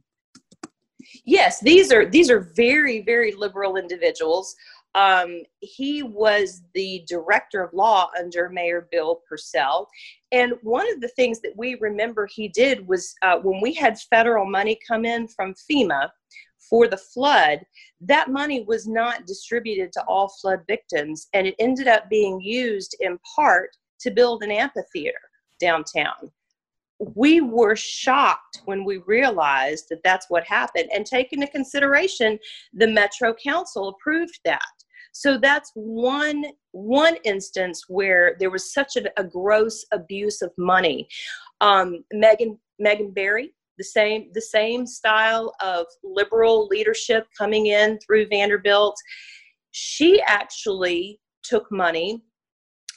Yes, 1.25 1.61
these 1.61 1.93
are 1.93 2.07
these 2.07 2.31
are 2.31 2.53
very 2.57 3.03
very 3.03 3.33
liberal 3.33 3.77
individuals. 3.77 4.55
Um, 4.95 5.43
he 5.61 6.03
was 6.03 6.63
the 6.75 7.05
director 7.09 7.63
of 7.63 7.73
law 7.73 8.11
under 8.19 8.51
Mayor 8.51 8.89
Bill 8.91 9.23
Purcell. 9.27 9.89
And 10.33 10.53
one 10.63 10.91
of 10.93 11.01
the 11.01 11.09
things 11.09 11.41
that 11.41 11.57
we 11.57 11.77
remember 11.77 12.29
he 12.31 12.49
did 12.49 12.87
was 12.87 13.15
uh, 13.23 13.39
when 13.39 13.61
we 13.63 13.73
had 13.73 13.99
federal 13.99 14.45
money 14.45 14.79
come 14.87 15.07
in 15.07 15.29
from 15.29 15.55
FEMA 15.71 16.11
for 16.59 16.89
the 16.89 16.99
flood, 16.99 17.61
that 18.03 18.31
money 18.31 18.65
was 18.65 18.87
not 18.87 19.27
distributed 19.27 19.93
to 19.93 20.05
all 20.05 20.29
flood 20.29 20.61
victims. 20.69 21.29
And 21.33 21.47
it 21.47 21.55
ended 21.59 21.89
up 21.89 22.11
being 22.11 22.39
used 22.41 22.95
in 23.01 23.19
part 23.35 23.71
to 24.01 24.11
build 24.11 24.43
an 24.43 24.51
amphitheater 24.51 25.15
downtown 25.63 26.31
we 27.17 27.41
were 27.41 27.75
shocked 27.75 28.61
when 28.67 28.85
we 28.85 28.99
realized 29.07 29.87
that 29.91 30.03
that's 30.05 30.27
what 30.29 30.45
happened 30.45 30.89
and 30.95 31.05
take 31.05 31.33
into 31.33 31.47
consideration 31.49 32.39
the 32.75 32.87
metro 32.87 33.35
council 33.43 33.89
approved 33.89 34.39
that 34.45 34.61
so 35.13 35.39
that's 35.39 35.71
one 35.75 36.45
one 36.73 37.17
instance 37.25 37.85
where 37.89 38.37
there 38.41 38.51
was 38.51 38.73
such 38.73 38.97
a, 38.97 39.21
a 39.21 39.25
gross 39.25 39.85
abuse 39.93 40.41
of 40.43 40.51
money. 40.57 41.07
Um, 41.61 42.05
Megan 42.13 42.59
Megan 42.79 43.13
Barry, 43.13 43.55
the 43.79 43.85
same 43.85 44.31
the 44.33 44.41
same 44.41 44.87
style 44.87 45.55
of 45.63 45.87
liberal 46.03 46.67
leadership 46.67 47.27
coming 47.37 47.67
in 47.67 47.99
through 47.99 48.29
Vanderbilt. 48.29 48.97
She 49.71 50.21
actually 50.27 51.21
took 51.45 51.71
money, 51.71 52.23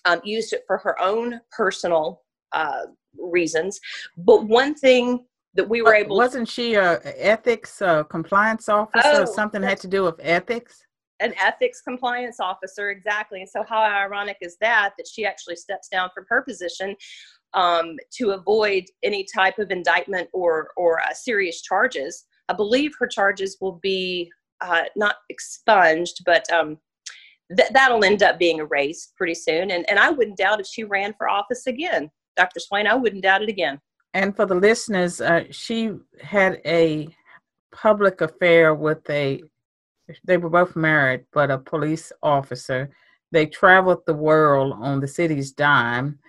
um, 0.05 0.21
used 0.23 0.53
it 0.53 0.63
for 0.67 0.77
her 0.77 0.99
own 1.01 1.41
personal 1.51 2.21
uh, 2.51 2.85
reasons. 3.17 3.79
But 4.17 4.45
one 4.45 4.75
thing 4.75 5.25
that 5.55 5.67
we 5.67 5.81
were 5.81 5.95
able 5.95 6.17
wasn't 6.17 6.47
she 6.47 6.75
a 6.75 7.01
ethics 7.03 7.81
uh, 7.81 8.03
compliance 8.03 8.69
officer 8.69 9.01
oh, 9.05 9.23
or 9.23 9.27
something 9.27 9.63
had 9.63 9.79
to 9.79 9.87
do 9.87 10.03
with 10.03 10.15
ethics? 10.19 10.83
An 11.21 11.33
ethics 11.41 11.81
compliance 11.81 12.41
officer 12.41 12.89
exactly. 12.89 13.39
And 13.39 13.49
so 13.49 13.63
how 13.67 13.81
ironic 13.81 14.37
is 14.41 14.57
that 14.59 14.93
that 14.97 15.07
she 15.07 15.25
actually 15.25 15.55
steps 15.55 15.87
down 15.87 16.09
from 16.13 16.25
her 16.29 16.41
position 16.41 16.95
um, 17.53 17.95
to 18.17 18.31
avoid 18.31 18.83
any 19.01 19.25
type 19.33 19.57
of 19.59 19.71
indictment 19.71 20.29
or 20.33 20.69
or 20.75 20.99
uh, 20.99 21.13
serious 21.13 21.61
charges. 21.61 22.25
I 22.49 22.53
believe 22.53 22.91
her 22.99 23.07
charges 23.07 23.57
will 23.61 23.79
be 23.81 24.29
uh, 24.61 24.83
not 24.95 25.15
expunged 25.29 26.21
but 26.25 26.49
um, 26.51 26.77
th- 27.55 27.71
that'll 27.73 28.03
end 28.03 28.23
up 28.23 28.39
being 28.39 28.59
erased 28.59 29.13
pretty 29.17 29.35
soon. 29.35 29.71
And, 29.71 29.89
and 29.89 29.99
i 29.99 30.09
wouldn't 30.09 30.37
doubt 30.37 30.59
if 30.59 30.67
she 30.67 30.83
ran 30.83 31.13
for 31.17 31.29
office 31.29 31.67
again 31.67 32.09
dr 32.35 32.59
swain 32.59 32.87
i 32.87 32.93
wouldn't 32.93 33.23
doubt 33.23 33.41
it 33.41 33.49
again 33.49 33.79
and 34.13 34.35
for 34.35 34.45
the 34.45 34.55
listeners 34.55 35.21
uh, 35.21 35.43
she 35.51 35.91
had 36.21 36.61
a 36.65 37.07
public 37.71 38.21
affair 38.21 38.73
with 38.73 39.09
a 39.09 39.41
they 40.23 40.37
were 40.37 40.49
both 40.49 40.75
married, 40.75 41.25
but 41.33 41.51
a 41.51 41.57
police 41.57 42.11
officer. 42.21 42.89
They 43.31 43.45
traveled 43.47 44.03
the 44.05 44.13
world 44.13 44.73
on 44.79 44.99
the 44.99 45.07
city's 45.07 45.51
dime 45.51 46.19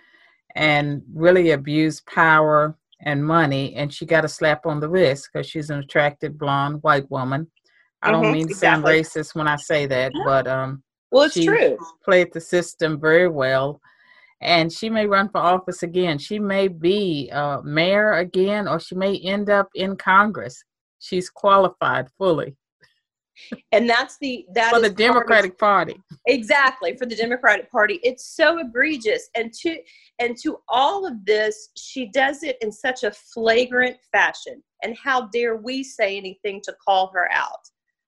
and 0.55 1.03
really 1.13 1.51
abused 1.51 2.05
power 2.05 2.75
and 3.01 3.25
money. 3.25 3.75
And 3.75 3.93
she 3.93 4.05
got 4.05 4.25
a 4.25 4.29
slap 4.29 4.65
on 4.65 4.79
the 4.79 4.89
wrist 4.89 5.29
because 5.31 5.47
she's 5.47 5.69
an 5.69 5.79
attractive 5.79 6.37
blonde 6.37 6.81
white 6.81 7.09
woman. 7.11 7.47
I 8.01 8.11
don't 8.11 8.23
mm-hmm, 8.23 8.33
mean 8.33 8.47
to 8.47 8.53
exactly. 8.53 9.03
sound 9.03 9.05
racist 9.05 9.35
when 9.35 9.47
I 9.47 9.55
say 9.55 9.85
that, 9.87 10.11
but 10.25 10.47
um, 10.47 10.83
well, 11.11 11.23
it's 11.23 11.35
true. 11.35 11.77
Played 12.03 12.31
the 12.33 12.41
system 12.41 12.99
very 12.99 13.27
well, 13.27 13.81
and 14.41 14.71
she 14.71 14.89
may 14.89 15.05
run 15.05 15.29
for 15.29 15.39
office 15.39 15.83
again. 15.83 16.17
She 16.17 16.39
may 16.39 16.67
be 16.67 17.29
uh, 17.33 17.61
mayor 17.63 18.13
again, 18.13 18.67
or 18.67 18.79
she 18.79 18.95
may 18.95 19.17
end 19.17 19.49
up 19.49 19.69
in 19.75 19.95
Congress. 19.95 20.63
She's 20.99 21.29
qualified 21.29 22.07
fully 22.17 22.55
and 23.71 23.89
that's 23.89 24.17
the 24.19 24.45
that 24.53 24.71
for 24.71 24.79
the 24.79 24.89
Democratic 24.89 25.53
of, 25.53 25.57
Party. 25.57 25.99
Exactly 26.25 26.95
for 26.97 27.05
the 27.05 27.15
Democratic 27.15 27.71
Party, 27.71 27.99
it's 28.03 28.35
so 28.35 28.59
egregious, 28.59 29.29
and 29.35 29.53
to 29.61 29.77
and 30.19 30.35
to 30.43 30.57
all 30.67 31.05
of 31.05 31.25
this, 31.25 31.69
she 31.75 32.07
does 32.07 32.43
it 32.43 32.57
in 32.61 32.71
such 32.71 33.03
a 33.03 33.11
flagrant 33.11 33.97
fashion. 34.11 34.63
And 34.83 34.95
how 34.97 35.27
dare 35.27 35.57
we 35.57 35.83
say 35.83 36.17
anything 36.17 36.61
to 36.63 36.75
call 36.83 37.11
her 37.13 37.29
out? 37.31 37.59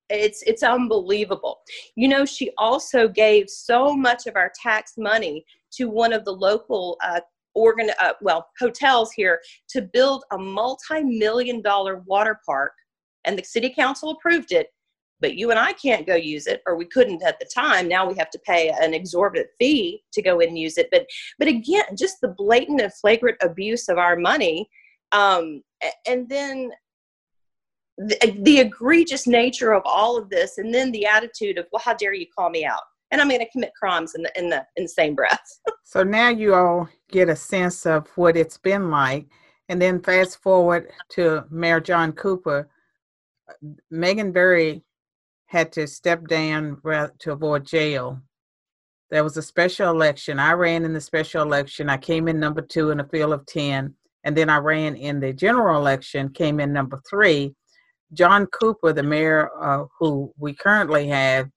It's 0.10 0.42
it's 0.44 0.64
unbelievable. 0.64 1.60
You 1.96 2.08
know, 2.08 2.26
she 2.26 2.52
also 2.58 3.08
gave 3.08 3.50
so 3.50 3.96
much 3.96 4.26
of 4.28 4.36
our 4.36 4.52
tax 4.62 4.94
money 4.98 5.46
to 5.74 5.90
one 5.90 6.14
of 6.14 6.26
the 6.26 6.32
local 6.32 6.98
uh, 7.04 7.20
organ 7.56 7.90
uh, 8.02 8.14
well 8.22 8.48
hotels 8.60 9.12
here 9.12 9.42
to 9.70 9.82
build 9.82 10.24
a 10.32 10.38
multi-million 10.38 11.62
dollar 11.62 12.04
water 12.06 12.40
park 12.46 12.74
and 13.26 13.38
the 13.38 13.44
city 13.44 13.70
council 13.70 14.12
approved 14.12 14.52
it 14.52 14.68
but 15.22 15.36
you 15.36 15.50
and 15.52 15.60
I 15.60 15.74
can't 15.74 16.08
go 16.08 16.16
use 16.16 16.48
it, 16.48 16.62
or 16.66 16.76
we 16.76 16.86
couldn't 16.86 17.24
at 17.24 17.40
the 17.40 17.50
time. 17.54 17.88
Now 17.88 18.08
we 18.08 18.18
have 18.18 18.30
to 18.32 18.40
pay 18.40 18.70
an 18.70 18.94
exorbitant 18.94 19.50
fee 19.60 20.04
to 20.14 20.22
go 20.22 20.40
in 20.40 20.50
and 20.50 20.58
use 20.58 20.78
it. 20.78 20.90
But 20.92 21.06
but 21.38 21.48
again, 21.48 21.84
just 21.98 22.22
the 22.22 22.34
blatant 22.38 22.82
and 22.82 22.94
flagrant 22.94 23.38
abuse 23.42 23.90
of 23.90 23.98
our 23.98 24.16
money, 24.16 24.70
um, 25.12 25.62
and 26.08 26.28
then 26.30 26.72
the, 27.98 28.40
the 28.44 28.60
egregious 28.60 29.28
nature 29.28 29.74
of 29.74 29.82
all 29.86 30.18
of 30.18 30.30
this, 30.30 30.58
and 30.58 30.74
then 30.74 30.92
the 30.92 31.06
attitude 31.06 31.58
of, 31.58 31.66
well, 31.72 31.82
how 31.84 31.94
dare 31.94 32.14
you 32.14 32.28
call 32.34 32.50
me 32.50 32.66
out? 32.66 32.82
And 33.12 33.20
I'm 33.20 33.30
going 33.30 33.40
to 33.40 33.50
commit 33.50 33.72
crimes 33.74 34.14
in 34.16 34.24
the 34.24 34.32
in 34.38 34.50
the 34.50 34.66
in 34.76 34.84
the 34.84 34.90
same 34.90 35.16
breath. 35.16 35.60
so 35.84 36.04
now 36.04 36.30
you 36.30 36.54
all 36.54 36.88
get 37.10 37.30
a 37.30 37.36
sense 37.36 37.86
of 37.86 38.08
what 38.16 38.38
it's 38.38 38.58
been 38.58 38.92
like, 38.92 39.28
and 39.68 39.82
then 39.82 40.02
fast 40.02 40.42
forward 40.42 40.92
to 41.12 41.46
Mayor 41.50 41.80
John 41.80 42.12
Cooper. 42.12 42.70
Megan 43.90 44.32
Barry 44.32 44.84
had 45.48 45.72
to 45.72 45.88
step 45.88 46.28
down 46.28 46.80
to 47.20 47.32
avoid 47.32 47.66
jail. 47.66 48.22
There 49.10 49.24
was 49.24 49.38
a 49.38 49.42
special 49.42 49.90
election. 49.90 50.38
I 50.38 50.52
ran 50.54 50.86
in 50.86 50.94
the 50.94 51.02
special 51.02 51.42
election. 51.42 51.90
I 51.90 51.98
came 51.98 52.28
in 52.28 52.40
number 52.40 52.62
two 52.62 52.92
in 52.92 53.00
a 53.00 53.08
field 53.08 53.34
of 53.34 53.46
10. 53.48 53.96
And 54.24 54.38
then 54.38 54.50
I 54.50 54.58
ran 54.58 54.96
in 54.96 55.20
the 55.20 55.34
general 55.34 55.80
election, 55.80 56.30
came 56.30 56.60
in 56.60 56.72
number 56.72 57.02
three. 57.10 57.56
John 58.14 58.46
Cooper, 58.48 58.94
the 58.94 59.02
mayor 59.02 59.50
uh, 59.60 59.86
who 60.00 60.32
we 60.38 60.54
currently 60.54 61.08
have, 61.08 61.50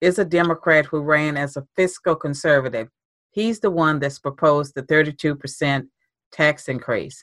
is 0.00 0.18
a 0.18 0.24
Democrat 0.24 0.86
who 0.86 1.00
ran 1.00 1.36
as 1.36 1.56
a 1.56 1.66
fiscal 1.76 2.14
conservative. 2.14 2.88
He's 3.30 3.60
the 3.60 3.70
one 3.70 3.98
that's 3.98 4.18
proposed 4.18 4.74
the 4.74 4.82
32% 4.82 5.86
tax 6.32 6.68
increase. 6.68 7.22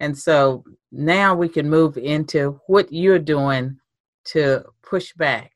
And 0.00 0.16
so 0.16 0.64
now 0.90 1.34
we 1.34 1.48
can 1.48 1.68
move 1.68 1.96
into 1.98 2.60
what 2.66 2.92
you're 2.92 3.18
doing 3.18 3.78
to 4.26 4.64
push 4.82 5.12
back? 5.14 5.52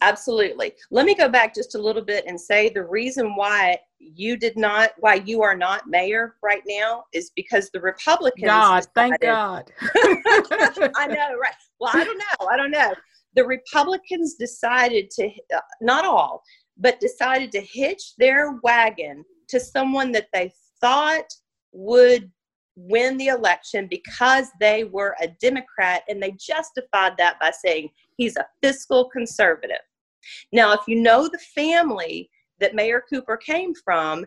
Absolutely. 0.00 0.72
Let 0.90 1.04
me 1.04 1.14
go 1.14 1.28
back 1.28 1.54
just 1.54 1.74
a 1.74 1.78
little 1.78 2.02
bit 2.02 2.24
and 2.26 2.40
say 2.40 2.70
the 2.70 2.84
reason 2.84 3.36
why 3.36 3.78
you 3.98 4.36
did 4.36 4.56
not, 4.56 4.92
why 4.98 5.14
you 5.14 5.42
are 5.42 5.54
not 5.54 5.86
mayor 5.86 6.36
right 6.42 6.62
now 6.66 7.04
is 7.12 7.30
because 7.36 7.70
the 7.70 7.80
Republicans. 7.80 8.46
God, 8.46 8.78
decided, 8.78 8.94
thank 8.94 9.20
God. 9.20 9.70
I 10.96 11.06
know, 11.06 11.36
right? 11.38 11.54
Well, 11.78 11.90
I 11.92 12.04
don't 12.04 12.18
know. 12.18 12.48
I 12.50 12.56
don't 12.56 12.70
know. 12.70 12.94
The 13.36 13.44
Republicans 13.44 14.34
decided 14.34 15.10
to, 15.12 15.30
uh, 15.54 15.60
not 15.80 16.04
all, 16.04 16.42
but 16.76 17.00
decided 17.00 17.52
to 17.52 17.60
hitch 17.60 18.16
their 18.16 18.58
wagon 18.62 19.24
to 19.48 19.60
someone 19.60 20.12
that 20.12 20.28
they 20.32 20.52
thought 20.80 21.32
would 21.72 22.30
win 22.76 23.16
the 23.18 23.26
election 23.26 23.86
because 23.88 24.48
they 24.58 24.84
were 24.84 25.14
a 25.20 25.28
Democrat, 25.40 26.02
and 26.08 26.22
they 26.22 26.32
justified 26.32 27.12
that 27.18 27.38
by 27.38 27.50
saying 27.50 27.90
he's 28.16 28.36
a 28.36 28.46
fiscal 28.62 29.08
conservative. 29.10 29.82
Now, 30.52 30.72
if 30.72 30.80
you 30.86 30.96
know 30.96 31.28
the 31.28 31.38
family 31.54 32.30
that 32.58 32.74
Mayor 32.74 33.02
Cooper 33.08 33.36
came 33.36 33.74
from, 33.74 34.24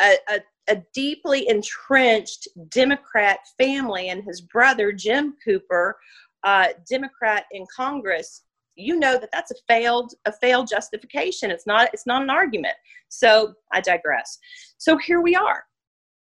a, 0.00 0.16
a, 0.28 0.40
a 0.68 0.82
deeply 0.94 1.48
entrenched 1.48 2.48
Democrat 2.68 3.38
family, 3.58 4.08
and 4.08 4.24
his 4.24 4.40
brother 4.40 4.92
Jim 4.92 5.36
Cooper, 5.44 5.96
uh, 6.44 6.68
Democrat 6.88 7.44
in 7.52 7.66
Congress, 7.74 8.42
you 8.76 8.98
know 8.98 9.18
that 9.18 9.30
that's 9.32 9.50
a 9.50 9.54
failed 9.68 10.14
a 10.26 10.32
failed 10.32 10.68
justification. 10.68 11.50
It's 11.50 11.66
not 11.66 11.90
it's 11.92 12.06
not 12.06 12.22
an 12.22 12.30
argument. 12.30 12.74
So 13.08 13.54
I 13.72 13.80
digress. 13.80 14.38
So 14.78 14.96
here 14.96 15.20
we 15.20 15.34
are 15.34 15.64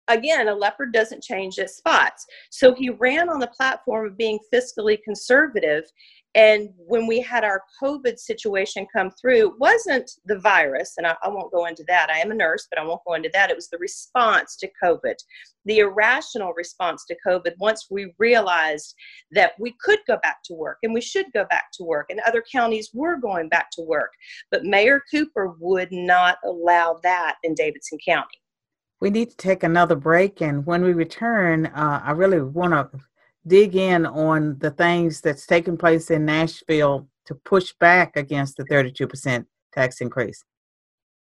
again, 0.08 0.48
a 0.48 0.54
leopard 0.54 0.92
doesn't 0.92 1.22
change 1.22 1.58
its 1.58 1.76
spots. 1.76 2.26
So 2.50 2.74
he 2.74 2.90
ran 2.90 3.28
on 3.28 3.38
the 3.38 3.46
platform 3.48 4.06
of 4.06 4.18
being 4.18 4.38
fiscally 4.52 5.02
conservative. 5.02 5.84
And 6.34 6.70
when 6.76 7.06
we 7.06 7.20
had 7.20 7.44
our 7.44 7.62
COVID 7.80 8.18
situation 8.18 8.86
come 8.94 9.10
through, 9.12 9.50
it 9.50 9.58
wasn't 9.58 10.10
the 10.24 10.40
virus, 10.40 10.94
and 10.96 11.06
I, 11.06 11.14
I, 11.22 11.28
won't 11.28 11.52
go 11.52 11.66
into 11.66 11.84
that. 11.86 12.10
I 12.10 12.18
am 12.18 12.32
a 12.32 12.34
nurse, 12.34 12.66
but 12.68 12.80
I 12.80 12.84
won't 12.84 13.04
go 13.06 13.14
into 13.14 13.30
that. 13.32 13.50
It 13.50 13.56
was 13.56 13.68
the 13.68 13.78
response 13.78 14.56
to 14.56 14.70
COVID, 14.82 15.14
the 15.64 15.78
irrational 15.78 16.52
response 16.54 17.04
to 17.06 17.16
COVID 17.24 17.52
once 17.58 17.86
we 17.88 18.12
realized 18.18 18.94
that 19.30 19.52
we 19.60 19.76
could 19.80 20.00
go 20.08 20.18
back 20.22 20.38
to 20.46 20.54
work 20.54 20.78
and 20.82 20.92
we 20.92 21.00
should 21.00 21.26
go 21.32 21.44
back 21.50 21.66
to 21.74 21.84
work, 21.84 22.06
and 22.10 22.20
other 22.26 22.42
counties 22.50 22.90
were 22.92 23.16
going 23.16 23.48
back 23.48 23.70
to 23.72 23.82
work. 23.82 24.10
But 24.50 24.64
Mayor 24.64 25.02
Cooper 25.12 25.54
would 25.60 25.92
not 25.92 26.38
allow 26.44 26.98
that 27.04 27.36
in 27.44 27.54
Davidson 27.54 27.98
County 28.04 28.40
we 29.00 29.10
need 29.10 29.28
to 29.28 29.36
take 29.36 29.62
another 29.62 29.96
break. 29.96 30.40
And 30.40 30.64
when 30.64 30.82
we 30.82 30.94
return, 30.94 31.66
uh, 31.66 32.00
I 32.02 32.12
really 32.12 32.40
want 32.40 32.72
to 32.72 32.98
dig 33.46 33.76
in 33.76 34.06
on 34.06 34.58
the 34.58 34.70
things 34.70 35.20
that's 35.20 35.46
taking 35.46 35.76
place 35.76 36.10
in 36.10 36.24
Nashville 36.24 37.08
to 37.26 37.34
push 37.34 37.72
back 37.78 38.16
against 38.16 38.56
the 38.56 38.64
32% 38.64 39.46
tax 39.72 40.00
increase. 40.00 40.42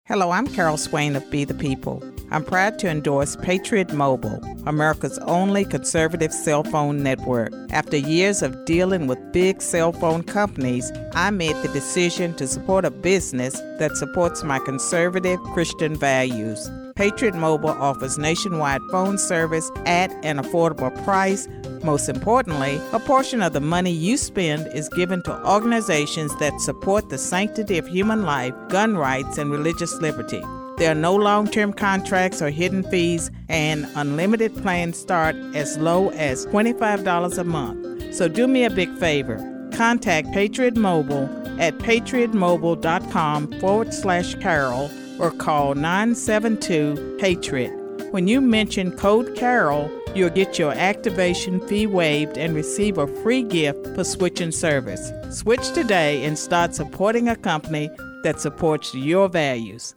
Hello, 0.05 0.31
I'm 0.31 0.47
Carol 0.47 0.77
Swain 0.77 1.17
of 1.17 1.29
Be 1.29 1.43
the 1.43 1.53
People. 1.53 2.01
I'm 2.31 2.45
proud 2.45 2.79
to 2.79 2.89
endorse 2.89 3.35
Patriot 3.35 3.91
Mobile, 3.93 4.41
America's 4.65 5.17
only 5.19 5.65
conservative 5.65 6.31
cell 6.31 6.63
phone 6.63 7.03
network. 7.03 7.51
After 7.71 7.97
years 7.97 8.41
of 8.41 8.63
dealing 8.63 9.07
with 9.07 9.33
big 9.33 9.61
cell 9.61 9.91
phone 9.91 10.23
companies, 10.23 10.93
I 11.13 11.29
made 11.31 11.57
the 11.57 11.67
decision 11.73 12.33
to 12.35 12.47
support 12.47 12.85
a 12.85 12.91
business 12.91 13.59
that 13.79 13.97
supports 13.97 14.43
my 14.43 14.59
conservative 14.59 15.41
Christian 15.53 15.97
values. 15.97 16.69
Patriot 16.97 17.35
Mobile 17.35 17.69
offers 17.69 18.17
nationwide 18.17 18.81
phone 18.91 19.19
service 19.19 19.71
at 19.85 20.11
an 20.25 20.37
affordable 20.37 20.91
price. 21.03 21.47
Most 21.83 22.09
importantly, 22.09 22.81
a 22.91 22.99
portion 22.99 23.43
of 23.43 23.53
the 23.53 23.61
money 23.61 23.91
you 23.91 24.17
spend 24.17 24.65
is 24.73 24.89
given 24.89 25.21
to 25.21 25.47
organizations 25.47 26.35
that 26.39 26.59
support 26.59 27.09
the 27.09 27.19
sanctity 27.19 27.77
of 27.77 27.87
human 27.87 28.23
life, 28.23 28.55
gun 28.69 28.97
rights, 28.97 29.37
and 29.37 29.51
religious 29.51 29.93
liberty. 30.01 30.41
There 30.79 30.91
are 30.91 30.95
no 30.95 31.13
long 31.13 31.47
term 31.47 31.71
contracts 31.71 32.41
or 32.41 32.49
hidden 32.49 32.81
fees, 32.81 33.29
and 33.47 33.87
unlimited 33.93 34.57
plans 34.57 34.97
start 34.97 35.35
as 35.53 35.77
low 35.77 36.09
as 36.09 36.47
$25 36.47 37.37
a 37.37 37.43
month. 37.43 38.15
So 38.15 38.27
do 38.27 38.47
me 38.47 38.63
a 38.65 38.71
big 38.71 38.91
favor 38.97 39.37
contact 39.73 40.31
Patriot 40.33 40.75
Mobile 40.75 41.29
at 41.61 41.77
patriotmobile.com 41.77 43.59
forward 43.59 43.93
slash 43.93 44.33
Carol 44.35 44.89
or 45.19 45.31
call 45.31 45.75
972 45.75 47.17
Patriot. 47.19 47.71
When 48.11 48.27
you 48.27 48.39
mention 48.39 48.95
code 48.95 49.35
Carol, 49.35 49.91
you'll 50.15 50.29
get 50.29 50.57
your 50.57 50.71
activation 50.71 51.59
fee 51.67 51.87
waived 51.87 52.37
and 52.37 52.55
receive 52.55 52.97
a 52.97 53.07
free 53.21 53.43
gift 53.43 53.85
for 53.95 54.03
switching 54.03 54.51
service. 54.51 55.11
Switch 55.29 55.71
today 55.73 56.23
and 56.23 56.37
start 56.37 56.73
supporting 56.73 57.27
a 57.27 57.35
company 57.35 57.89
that 58.23 58.39
supports 58.39 58.95
your 58.95 59.27
values. 59.27 59.93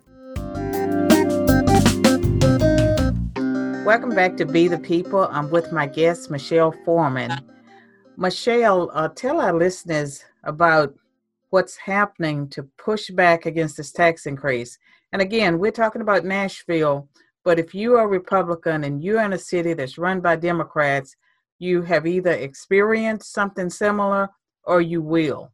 Welcome 3.85 4.15
back 4.15 4.37
to 4.37 4.45
Be 4.45 4.69
the 4.69 4.79
People. 4.79 5.27
I'm 5.31 5.51
with 5.51 5.73
my 5.73 5.87
guest, 5.87 6.31
Michelle 6.31 6.75
Foreman. 6.85 7.33
Michelle, 8.17 8.91
uh, 8.93 9.09
tell 9.09 9.41
our 9.41 9.53
listeners 9.53 10.25
about 10.45 10.95
what's 11.51 11.77
happening 11.77 12.49
to 12.49 12.63
push 12.77 13.11
back 13.11 13.47
against 13.47 13.77
this 13.77 13.93
tax 13.93 14.27
increase 14.27 14.79
and 15.13 15.21
again, 15.23 15.59
we're 15.59 15.71
talking 15.71 16.03
about 16.03 16.25
Nashville, 16.25 17.09
but 17.45 17.59
if 17.59 17.75
you 17.75 17.97
are 17.97 18.05
a 18.05 18.09
Republican 18.09 18.85
and 18.85 19.03
you're 19.03 19.23
in 19.23 19.33
a 19.33 19.39
city 19.39 19.75
that's 19.75 19.99
run 19.99 20.21
by 20.21 20.37
Democrats, 20.37 21.17
you 21.59 21.83
have 21.83 22.07
either 22.07 22.33
experienced 22.33 23.33
something 23.33 23.71
similar 23.71 24.29
or 24.65 24.81
you 24.81 25.03
will. 25.03 25.53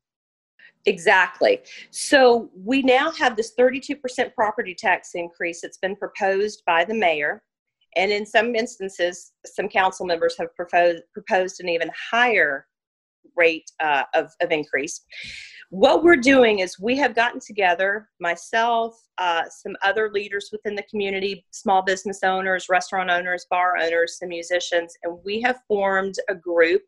Exactly. 0.85 1.61
So 1.91 2.51
we 2.55 2.83
now 2.83 3.11
have 3.13 3.37
this 3.37 3.55
32% 3.59 4.35
property 4.35 4.75
tax 4.75 5.11
increase 5.15 5.61
that's 5.61 5.79
been 5.79 5.97
proposed 5.97 6.63
by 6.65 6.85
the 6.85 6.95
mayor. 6.95 7.43
And 7.97 8.13
in 8.13 8.25
some 8.25 8.55
instances, 8.55 9.33
some 9.47 9.69
council 9.69 10.07
members 10.07 10.37
have 10.39 10.55
proposed, 10.55 11.03
proposed 11.13 11.61
an 11.61 11.69
even 11.69 11.91
higher 12.11 12.67
rate 13.37 13.71
uh, 13.81 14.05
of, 14.15 14.31
of 14.41 14.53
increase 14.53 15.01
what 15.71 16.05
we're 16.05 16.17
doing 16.17 16.61
is 16.61 16.79
we 16.79 16.97
have 16.97 17.15
gotten 17.15 17.41
together, 17.41 18.09
myself, 18.21 19.01
uh, 19.19 19.45
some 19.49 19.77
other 19.83 20.11
leaders 20.13 20.49
within 20.53 20.75
the 20.75 20.85
community, 20.85 21.45
small 21.51 21.83
business 21.83 22.21
owners, 22.23 22.67
restaurant 22.69 23.11
owners, 23.11 23.47
bar 23.51 23.77
owners, 23.79 24.19
some 24.19 24.29
musicians, 24.29 24.95
and 25.03 25.19
we 25.25 25.41
have 25.41 25.61
formed 25.69 26.15
a 26.29 26.35
group 26.35 26.83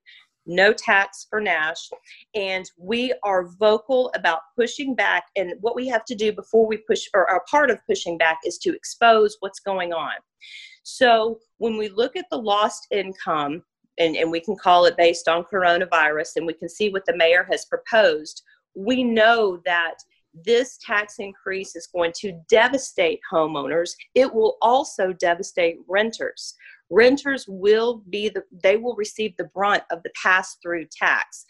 no 0.49 0.73
tax 0.73 1.27
for 1.29 1.41
Nash. 1.41 1.91
And 2.35 2.69
we 2.77 3.13
are 3.23 3.49
vocal 3.59 4.11
about 4.15 4.41
pushing 4.57 4.95
back. 4.95 5.27
And 5.37 5.53
what 5.61 5.77
we 5.77 5.87
have 5.89 6.05
to 6.07 6.15
do 6.15 6.33
before 6.33 6.67
we 6.67 6.79
push, 6.79 7.07
or 7.15 7.31
our 7.31 7.45
part 7.49 7.71
of 7.71 7.79
pushing 7.87 8.19
back, 8.19 8.39
is 8.45 8.59
to 8.59 8.75
expose 8.75 9.37
what's 9.41 9.61
going 9.61 9.93
on. 9.93 10.15
So 10.83 11.39
when 11.59 11.77
we 11.77 11.91
look 11.91 12.17
at 12.17 12.25
the 12.31 12.39
lost 12.39 12.87
income, 12.91 13.63
and, 13.99 14.17
and 14.17 14.31
we 14.31 14.41
can 14.41 14.57
call 14.57 14.87
it 14.87 14.97
based 14.97 15.29
on 15.29 15.45
coronavirus, 15.45 16.37
and 16.37 16.47
we 16.47 16.55
can 16.55 16.69
see 16.69 16.89
what 16.89 17.05
the 17.05 17.17
mayor 17.17 17.47
has 17.51 17.67
proposed, 17.67 18.43
we 18.75 19.05
know 19.05 19.61
that 19.65 19.95
this 20.45 20.79
tax 20.85 21.17
increase 21.19 21.75
is 21.75 21.89
going 21.89 22.13
to 22.21 22.41
devastate 22.49 23.21
homeowners. 23.33 23.91
It 24.15 24.33
will 24.33 24.57
also 24.63 25.13
devastate 25.13 25.79
renters. 25.89 26.55
Renters 26.91 27.47
will 27.49 28.03
be 28.09 28.29
the, 28.29 28.43
they 28.63 28.77
will 28.77 28.95
receive 28.97 29.37
the 29.37 29.51
brunt 29.55 29.83
of 29.91 30.03
the 30.03 30.11
pass 30.23 30.57
through 30.63 30.87
tax. 30.91 31.45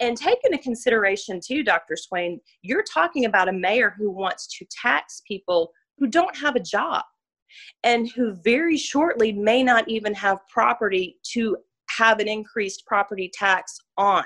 And 0.00 0.16
take 0.16 0.38
into 0.44 0.58
consideration, 0.58 1.40
too, 1.44 1.64
Dr. 1.64 1.96
Swain, 1.96 2.40
you're 2.62 2.84
talking 2.84 3.24
about 3.24 3.48
a 3.48 3.52
mayor 3.52 3.94
who 3.98 4.10
wants 4.10 4.46
to 4.58 4.66
tax 4.70 5.22
people 5.26 5.72
who 5.98 6.06
don't 6.06 6.36
have 6.36 6.54
a 6.54 6.60
job 6.60 7.02
and 7.82 8.08
who 8.10 8.34
very 8.44 8.76
shortly 8.76 9.32
may 9.32 9.62
not 9.62 9.88
even 9.88 10.14
have 10.14 10.46
property 10.48 11.18
to 11.32 11.56
have 11.98 12.20
an 12.20 12.28
increased 12.28 12.84
property 12.86 13.30
tax 13.32 13.78
on. 13.96 14.24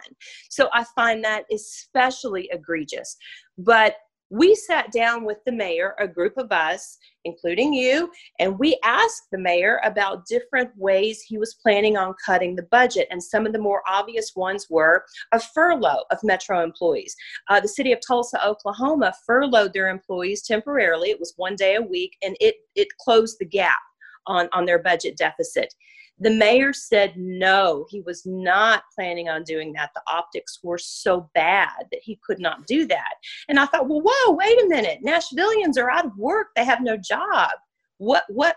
So 0.51 0.69
I 0.73 0.85
find 0.95 1.25
that 1.25 1.45
especially 1.51 2.49
egregious. 2.53 3.17
But 3.59 3.97
we 4.33 4.55
sat 4.55 4.91
down 4.91 5.25
with 5.25 5.37
the 5.45 5.53
mayor, 5.53 5.95
a 5.99 6.09
group 6.09 6.39
of 6.39 6.51
us, 6.53 6.97
including 7.27 7.75
you, 7.75 8.11
and 8.39 8.59
we 8.59 8.79
asked 8.83 9.25
the 9.31 9.37
mayor 9.37 9.79
about 9.85 10.25
different 10.25 10.71
ways 10.75 11.21
he 11.21 11.37
was 11.37 11.59
planning 11.63 11.99
on 11.99 12.15
cutting 12.25 12.57
the 12.57 12.67
budget. 12.71 13.09
And 13.11 13.23
some 13.23 13.45
of 13.45 13.53
the 13.53 13.59
more 13.59 13.83
obvious 13.87 14.33
ones 14.35 14.69
were 14.71 15.05
a 15.33 15.39
furlough 15.39 16.05
of 16.11 16.25
Metro 16.25 16.63
employees. 16.63 17.15
Uh, 17.51 17.61
the 17.61 17.69
city 17.69 17.93
of 17.93 18.01
Tulsa, 18.01 18.43
Oklahoma 18.43 19.13
furloughed 19.27 19.75
their 19.75 19.91
employees 19.91 20.41
temporarily. 20.41 21.11
It 21.11 21.21
was 21.21 21.35
one 21.37 21.55
day 21.55 21.75
a 21.75 21.83
week, 21.83 22.17
and 22.23 22.35
it, 22.41 22.55
it 22.75 22.89
closed 22.99 23.37
the 23.39 23.45
gap 23.45 23.77
on, 24.27 24.49
on 24.55 24.65
their 24.65 24.79
budget 24.79 25.19
deficit. 25.19 25.75
The 26.19 26.31
mayor 26.31 26.73
said 26.73 27.15
no, 27.17 27.87
he 27.91 28.01
was 28.03 28.25
not 28.25 28.85
planning 28.95 29.29
on 29.29 29.43
doing 29.43 29.73
that. 29.73 29.91
The 29.95 30.03
optics 30.07 30.61
were 30.63 30.79
so 30.79 31.29
bad 31.35 31.87
that 31.91 32.01
he 32.03 32.21
could 32.25 32.39
not 32.39 32.67
do 32.67 32.87
that. 32.87 33.15
And 33.49 33.59
I 33.59 33.67
thought, 33.67 33.89
well, 33.89 34.03
whoa, 34.05 34.33
wait 34.33 34.63
a 34.63 34.69
minute. 34.69 35.01
Nashvillians 35.05 35.79
are 35.79 35.91
out 35.91 36.07
of 36.07 36.17
work. 36.17 36.49
They 36.55 36.65
have 36.65 36.83
no 36.83 36.97
job. 36.97 37.51
What, 37.99 38.25
what, 38.29 38.57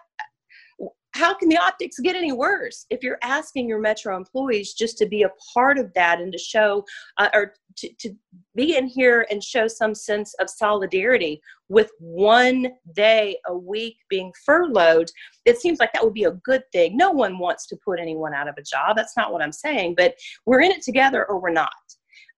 how 1.16 1.34
can 1.34 1.48
the 1.48 1.58
optics 1.58 1.98
get 2.00 2.16
any 2.16 2.34
worse? 2.34 2.86
If 2.90 3.02
you're 3.02 3.18
asking 3.24 3.70
your 3.70 3.80
metro 3.80 4.18
employees 4.18 4.74
just 4.74 4.98
to 4.98 5.06
be 5.06 5.24
a 5.24 5.32
part 5.54 5.78
of 5.80 5.94
that 5.94 6.20
and 6.20 6.32
to 6.34 6.38
show 6.38 6.84
uh, 7.18 7.30
or 7.34 7.54
to, 7.78 7.90
to 8.00 8.14
be 8.54 8.76
in 8.76 8.86
here 8.86 9.26
and 9.32 9.42
show 9.42 9.68
some 9.68 9.96
sense 9.96 10.34
of 10.36 10.50
solidarity 10.50 11.42
with 11.70 11.90
one 12.00 12.68
day 12.96 13.38
a 13.48 13.58
week 13.58 13.96
being 14.10 14.32
furloughed 14.46 15.10
it 15.46 15.58
seems 15.58 15.80
like 15.80 15.92
that 15.94 16.04
would 16.04 16.14
be 16.14 16.26
a 16.26 16.32
good 16.32 16.64
thing. 16.72 16.98
No 16.98 17.12
one 17.12 17.40
wants 17.40 17.66
to 17.68 17.78
put 17.78 18.00
anyone 18.00 18.34
out 18.34 18.48
of 18.50 18.56
a 18.58 18.62
job. 18.62 18.96
That's 18.98 19.16
not 19.16 19.32
what 19.32 19.42
i'm 19.42 19.52
saying 19.52 19.96
but 19.96 20.16
we're 20.46 20.62
in 20.62 20.72
it 20.72 20.84
together 20.84 21.26
or 21.26 21.40
we're 21.40 21.50
not. 21.50 21.72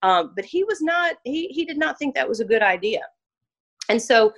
Um, 0.03 0.33
but 0.35 0.45
he 0.45 0.63
was 0.63 0.81
not 0.81 1.15
he, 1.23 1.47
he 1.47 1.65
did 1.65 1.79
not 1.79 1.97
think 1.97 2.13
that 2.13 2.29
was 2.29 2.41
a 2.41 2.45
good 2.45 2.61
idea. 2.61 3.01
And 3.89 4.01
so 4.01 4.33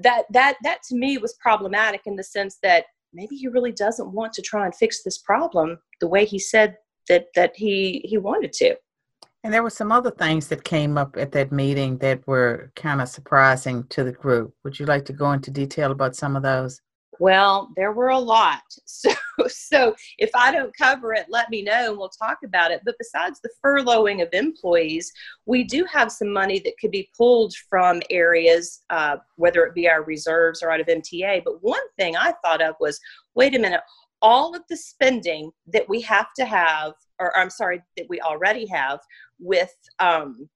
that 0.00 0.24
that 0.30 0.56
that 0.64 0.82
to 0.88 0.96
me 0.96 1.18
was 1.18 1.34
problematic 1.34 2.02
in 2.06 2.16
the 2.16 2.24
sense 2.24 2.58
that 2.62 2.86
maybe 3.14 3.36
he 3.36 3.48
really 3.48 3.72
doesn't 3.72 4.12
want 4.12 4.32
to 4.34 4.42
try 4.42 4.64
and 4.64 4.74
fix 4.74 5.02
this 5.02 5.18
problem 5.18 5.78
the 6.00 6.08
way 6.08 6.24
he 6.24 6.38
said 6.38 6.76
that 7.08 7.26
that 7.34 7.52
he 7.56 8.04
he 8.04 8.18
wanted 8.18 8.52
to. 8.52 8.76
And 9.42 9.52
there 9.52 9.62
were 9.62 9.70
some 9.70 9.92
other 9.92 10.10
things 10.10 10.48
that 10.48 10.64
came 10.64 10.96
up 10.96 11.16
at 11.18 11.32
that 11.32 11.52
meeting 11.52 11.98
that 11.98 12.26
were 12.26 12.72
kind 12.76 13.02
of 13.02 13.08
surprising 13.10 13.84
to 13.90 14.02
the 14.02 14.12
group. 14.12 14.54
Would 14.64 14.80
you 14.80 14.86
like 14.86 15.04
to 15.04 15.12
go 15.12 15.32
into 15.32 15.50
detail 15.50 15.92
about 15.92 16.16
some 16.16 16.34
of 16.34 16.42
those 16.42 16.80
well, 17.20 17.70
there 17.76 17.92
were 17.92 18.08
a 18.08 18.18
lot. 18.18 18.62
So, 18.86 19.12
so 19.48 19.96
if 20.18 20.30
I 20.34 20.52
don't 20.52 20.74
cover 20.76 21.12
it, 21.12 21.26
let 21.28 21.50
me 21.50 21.62
know 21.62 21.90
and 21.90 21.98
we'll 21.98 22.08
talk 22.08 22.38
about 22.44 22.70
it. 22.70 22.80
But 22.84 22.94
besides 22.98 23.40
the 23.40 23.50
furloughing 23.62 24.22
of 24.22 24.28
employees, 24.32 25.12
we 25.46 25.64
do 25.64 25.84
have 25.92 26.12
some 26.12 26.32
money 26.32 26.60
that 26.60 26.78
could 26.80 26.92
be 26.92 27.10
pulled 27.16 27.54
from 27.68 28.00
areas, 28.08 28.82
uh, 28.90 29.16
whether 29.36 29.64
it 29.64 29.74
be 29.74 29.88
our 29.88 30.04
reserves 30.04 30.62
or 30.62 30.70
out 30.70 30.80
of 30.80 30.86
MTA. 30.86 31.42
But 31.44 31.62
one 31.62 31.82
thing 31.98 32.16
I 32.16 32.32
thought 32.44 32.62
of 32.62 32.76
was 32.78 33.00
wait 33.34 33.56
a 33.56 33.58
minute, 33.58 33.80
all 34.22 34.54
of 34.54 34.62
the 34.70 34.76
spending 34.76 35.50
that 35.66 35.88
we 35.88 36.00
have 36.02 36.32
to 36.36 36.44
have, 36.44 36.92
or 37.18 37.36
I'm 37.36 37.50
sorry, 37.50 37.82
that 37.96 38.06
we 38.08 38.20
already 38.20 38.66
have 38.66 39.00
with 39.38 39.74
um, 39.98 40.48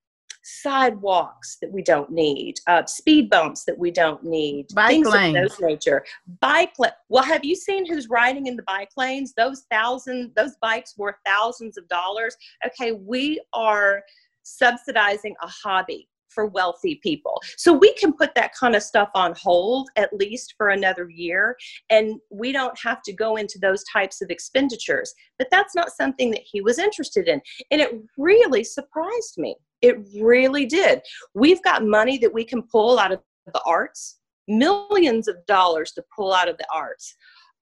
sidewalks 0.48 1.58
that 1.60 1.70
we 1.70 1.82
don't 1.82 2.10
need, 2.10 2.54
uh, 2.66 2.84
speed 2.86 3.28
bumps 3.28 3.64
that 3.64 3.78
we 3.78 3.90
don't 3.90 4.24
need, 4.24 4.66
bike 4.74 4.90
things 4.90 5.08
lanes. 5.08 5.36
of 5.36 5.42
those 5.42 5.60
nature. 5.60 6.04
Bike. 6.40 6.72
Well, 7.08 7.24
have 7.24 7.44
you 7.44 7.54
seen 7.54 7.86
who's 7.86 8.08
riding 8.08 8.46
in 8.46 8.56
the 8.56 8.62
bike 8.62 8.90
lanes? 8.96 9.34
Those 9.36 9.64
thousand, 9.70 10.32
those 10.36 10.56
bikes 10.60 10.96
worth 10.96 11.16
thousands 11.26 11.76
of 11.76 11.86
dollars. 11.88 12.36
Okay, 12.66 12.92
we 12.92 13.40
are 13.52 14.02
subsidizing 14.42 15.34
a 15.42 15.48
hobby 15.48 16.08
for 16.28 16.46
wealthy 16.46 17.00
people. 17.02 17.42
So 17.56 17.72
we 17.72 17.92
can 17.94 18.12
put 18.12 18.34
that 18.34 18.54
kind 18.54 18.76
of 18.76 18.82
stuff 18.82 19.08
on 19.14 19.34
hold 19.34 19.88
at 19.96 20.12
least 20.12 20.54
for 20.56 20.68
another 20.68 21.08
year 21.08 21.56
and 21.90 22.20
we 22.30 22.52
don't 22.52 22.78
have 22.78 23.02
to 23.02 23.12
go 23.12 23.36
into 23.36 23.58
those 23.58 23.82
types 23.84 24.20
of 24.20 24.30
expenditures. 24.30 25.12
But 25.38 25.48
that's 25.50 25.74
not 25.74 25.90
something 25.90 26.30
that 26.32 26.42
he 26.44 26.60
was 26.60 26.78
interested 26.78 27.28
in. 27.28 27.40
And 27.70 27.80
it 27.80 27.98
really 28.16 28.62
surprised 28.62 29.38
me. 29.38 29.56
It 29.82 29.98
really 30.20 30.66
did. 30.66 31.00
We've 31.34 31.62
got 31.62 31.84
money 31.84 32.18
that 32.18 32.32
we 32.32 32.44
can 32.44 32.62
pull 32.62 32.98
out 32.98 33.12
of 33.12 33.20
the 33.52 33.62
arts, 33.64 34.18
millions 34.48 35.28
of 35.28 35.36
dollars 35.46 35.92
to 35.92 36.04
pull 36.14 36.32
out 36.32 36.48
of 36.48 36.58
the 36.58 36.66
arts. 36.72 37.14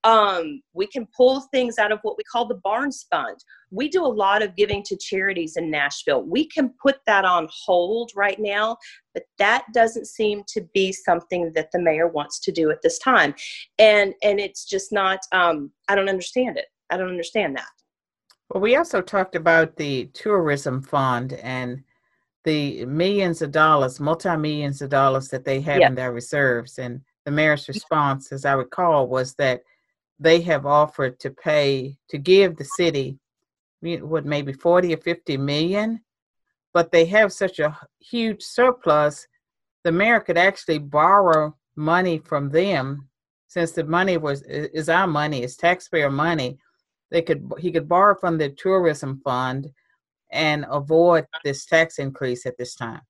Um, 0.03 0.61
we 0.73 0.87
can 0.87 1.07
pull 1.15 1.41
things 1.51 1.77
out 1.77 1.91
of 1.91 1.99
what 2.03 2.17
we 2.17 2.23
call 2.23 2.47
the 2.47 2.61
Barnes 2.63 3.05
Fund. 3.11 3.37
We 3.71 3.89
do 3.89 4.05
a 4.05 4.07
lot 4.07 4.41
of 4.41 4.55
giving 4.55 4.83
to 4.83 4.95
charities 4.95 5.57
in 5.57 5.69
Nashville. 5.69 6.23
We 6.23 6.47
can 6.47 6.73
put 6.81 6.97
that 7.07 7.25
on 7.25 7.49
hold 7.51 8.11
right 8.15 8.39
now, 8.39 8.77
but 9.13 9.23
that 9.37 9.65
doesn't 9.73 10.07
seem 10.07 10.43
to 10.49 10.61
be 10.73 10.93
something 10.93 11.51
that 11.55 11.69
the 11.73 11.81
mayor 11.81 12.07
wants 12.07 12.39
to 12.41 12.51
do 12.51 12.69
at 12.69 12.81
this 12.83 12.99
time. 12.99 13.35
And 13.79 14.13
and 14.23 14.39
it's 14.39 14.65
just 14.65 14.93
not. 14.93 15.19
Um, 15.31 15.71
I 15.89 15.95
don't 15.95 16.09
understand 16.09 16.57
it. 16.57 16.67
I 16.89 16.97
don't 16.97 17.09
understand 17.09 17.57
that. 17.57 17.67
Well, 18.49 18.61
we 18.61 18.77
also 18.77 19.01
talked 19.01 19.35
about 19.35 19.75
the 19.75 20.05
tourism 20.13 20.81
fund 20.81 21.33
and 21.33 21.83
the 22.47 22.85
millions 22.85 23.41
of 23.41 23.51
dollars, 23.51 23.99
multi 23.99 24.33
millions 24.37 24.81
of 24.81 24.89
dollars 24.89 25.27
that 25.27 25.43
they 25.43 25.59
have 25.59 25.81
in 25.81 25.95
their 25.95 26.13
reserves. 26.13 26.79
And 26.79 27.01
the 27.25 27.31
mayor's 27.31 27.67
response, 27.67 28.31
as 28.31 28.45
I 28.45 28.53
recall, 28.53 29.07
was 29.07 29.33
that 29.35 29.63
they 30.17 30.39
have 30.41 30.65
offered 30.65 31.19
to 31.19 31.29
pay 31.29 31.97
to 32.09 32.17
give 32.17 32.55
the 32.55 32.63
city 32.63 33.19
what 33.81 34.25
maybe 34.25 34.53
40 34.53 34.93
or 34.93 34.97
50 34.97 35.37
million 35.37 36.01
but 36.73 36.91
they 36.91 37.05
have 37.05 37.31
such 37.31 37.59
a 37.59 37.77
huge 37.99 38.41
surplus 38.41 39.27
the 39.83 39.91
mayor 39.91 40.19
could 40.19 40.37
actually 40.37 40.79
borrow 40.79 41.55
money 41.75 42.17
from 42.17 42.49
them. 42.49 43.07
Since 43.47 43.71
the 43.71 43.83
money 43.83 44.17
was 44.17 44.41
is 44.43 44.89
our 44.89 45.07
money 45.07 45.43
is 45.43 45.55
taxpayer 45.55 46.11
money 46.11 46.57
they 47.11 47.21
could 47.21 47.41
he 47.59 47.71
could 47.71 47.87
borrow 47.87 48.15
from 48.15 48.37
the 48.37 48.49
tourism 48.49 49.21
fund 49.23 49.71
and 50.31 50.65
avoid 50.69 51.25
this 51.43 51.65
tax 51.65 51.99
increase 51.99 52.45
at 52.45 52.57
this 52.57 52.75
time. 52.75 53.01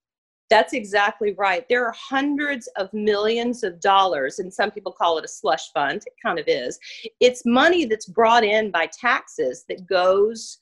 That's 0.50 0.74
exactly 0.74 1.34
right. 1.38 1.66
There 1.68 1.86
are 1.86 1.94
hundreds 1.98 2.68
of 2.78 2.94
millions 2.94 3.64
of 3.64 3.82
dollars, 3.82 4.40
and 4.40 4.54
some 4.54 4.72
people 4.72 4.94
call 4.94 5.18
it 5.18 5.26
a 5.26 5.28
slush 5.28 5.72
fund. 5.74 6.04
It 6.06 6.14
kind 6.24 6.40
of 6.40 6.46
is. 6.48 6.80
It's 7.20 7.46
money 7.46 7.86
that's 7.86 8.06
brought 8.06 8.46
in 8.46 8.72
by 8.72 8.90
taxes 8.98 9.66
that 9.68 9.86
goes 9.86 10.60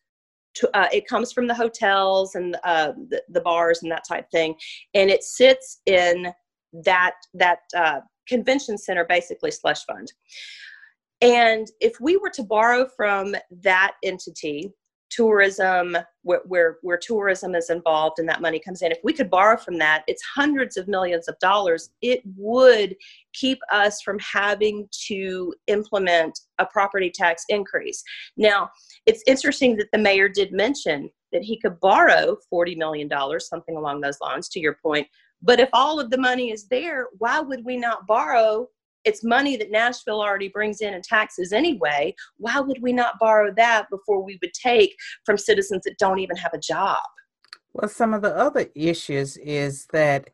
to, 0.55 0.75
uh, 0.75 0.87
it 0.91 1.07
comes 1.07 1.31
from 1.31 1.47
the 1.47 1.53
hotels 1.53 2.35
and 2.35 2.57
uh, 2.63 2.93
the, 3.09 3.21
the, 3.29 3.41
bars 3.41 3.83
and 3.83 3.91
that 3.91 4.07
type 4.07 4.25
thing, 4.31 4.55
and 4.93 5.09
it 5.09 5.23
sits 5.23 5.81
in 5.85 6.33
that 6.83 7.15
that 7.33 7.59
uh, 7.75 7.99
convention 8.27 8.77
center, 8.77 9.05
basically 9.05 9.51
slush 9.51 9.85
fund. 9.85 10.11
And 11.21 11.67
if 11.79 11.99
we 11.99 12.17
were 12.17 12.29
to 12.31 12.43
borrow 12.43 12.87
from 12.95 13.35
that 13.61 13.93
entity, 14.03 14.71
tourism 15.15 15.97
where, 16.23 16.41
where, 16.45 16.77
where 16.81 16.97
tourism 16.97 17.55
is 17.55 17.69
involved 17.69 18.19
and 18.19 18.27
that 18.27 18.41
money 18.41 18.59
comes 18.59 18.81
in 18.81 18.91
if 18.91 18.97
we 19.03 19.13
could 19.13 19.29
borrow 19.29 19.57
from 19.57 19.77
that 19.77 20.03
it's 20.07 20.21
hundreds 20.23 20.77
of 20.77 20.87
millions 20.87 21.27
of 21.27 21.37
dollars. 21.39 21.89
It 22.01 22.21
would 22.35 22.95
keep 23.33 23.59
us 23.71 24.01
from 24.01 24.17
having 24.19 24.87
to 25.07 25.53
implement 25.67 26.39
a 26.59 26.65
property 26.65 27.11
tax 27.13 27.45
increase. 27.49 28.03
Now 28.37 28.69
it's 29.05 29.23
interesting 29.27 29.77
that 29.77 29.87
the 29.91 29.99
mayor 29.99 30.29
did 30.29 30.51
mention 30.51 31.09
that 31.31 31.43
he 31.43 31.59
could 31.59 31.79
borrow 31.79 32.37
$40 32.51 32.77
million 32.77 33.09
something 33.39 33.77
along 33.77 34.01
those 34.01 34.19
lines 34.21 34.49
to 34.49 34.59
your 34.59 34.77
point. 34.81 35.07
But 35.41 35.59
if 35.59 35.69
all 35.73 35.99
of 35.99 36.09
the 36.09 36.17
money 36.17 36.51
is 36.51 36.67
there 36.67 37.07
why 37.17 37.39
would 37.39 37.63
we 37.63 37.77
not 37.77 38.07
borrow 38.07 38.67
it's 39.05 39.23
money 39.23 39.55
that 39.57 39.71
Nashville 39.71 40.21
already 40.21 40.47
brings 40.49 40.81
in 40.81 40.93
in 40.93 41.01
taxes 41.01 41.53
anyway. 41.53 42.15
Why 42.37 42.59
would 42.59 42.81
we 42.81 42.91
not 42.91 43.19
borrow 43.19 43.53
that 43.55 43.89
before 43.89 44.23
we 44.23 44.39
would 44.41 44.53
take 44.53 44.95
from 45.25 45.37
citizens 45.37 45.83
that 45.83 45.97
don't 45.97 46.19
even 46.19 46.35
have 46.37 46.53
a 46.53 46.59
job? 46.59 46.97
Well, 47.73 47.89
some 47.89 48.13
of 48.13 48.21
the 48.21 48.35
other 48.35 48.67
issues 48.75 49.37
is 49.37 49.85
that 49.91 50.29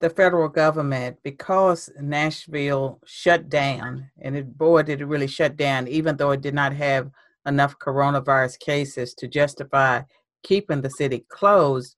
the 0.00 0.10
federal 0.10 0.48
government, 0.48 1.18
because 1.22 1.90
Nashville 2.00 3.00
shut 3.04 3.48
down, 3.48 4.10
and 4.20 4.36
it, 4.36 4.56
boy, 4.56 4.82
did 4.82 5.00
it 5.00 5.06
really 5.06 5.26
shut 5.26 5.56
down, 5.56 5.88
even 5.88 6.16
though 6.16 6.30
it 6.30 6.40
did 6.40 6.54
not 6.54 6.72
have 6.72 7.10
enough 7.46 7.78
coronavirus 7.78 8.58
cases 8.60 9.14
to 9.14 9.26
justify 9.26 10.02
keeping 10.42 10.80
the 10.80 10.90
city 10.90 11.24
closed. 11.28 11.96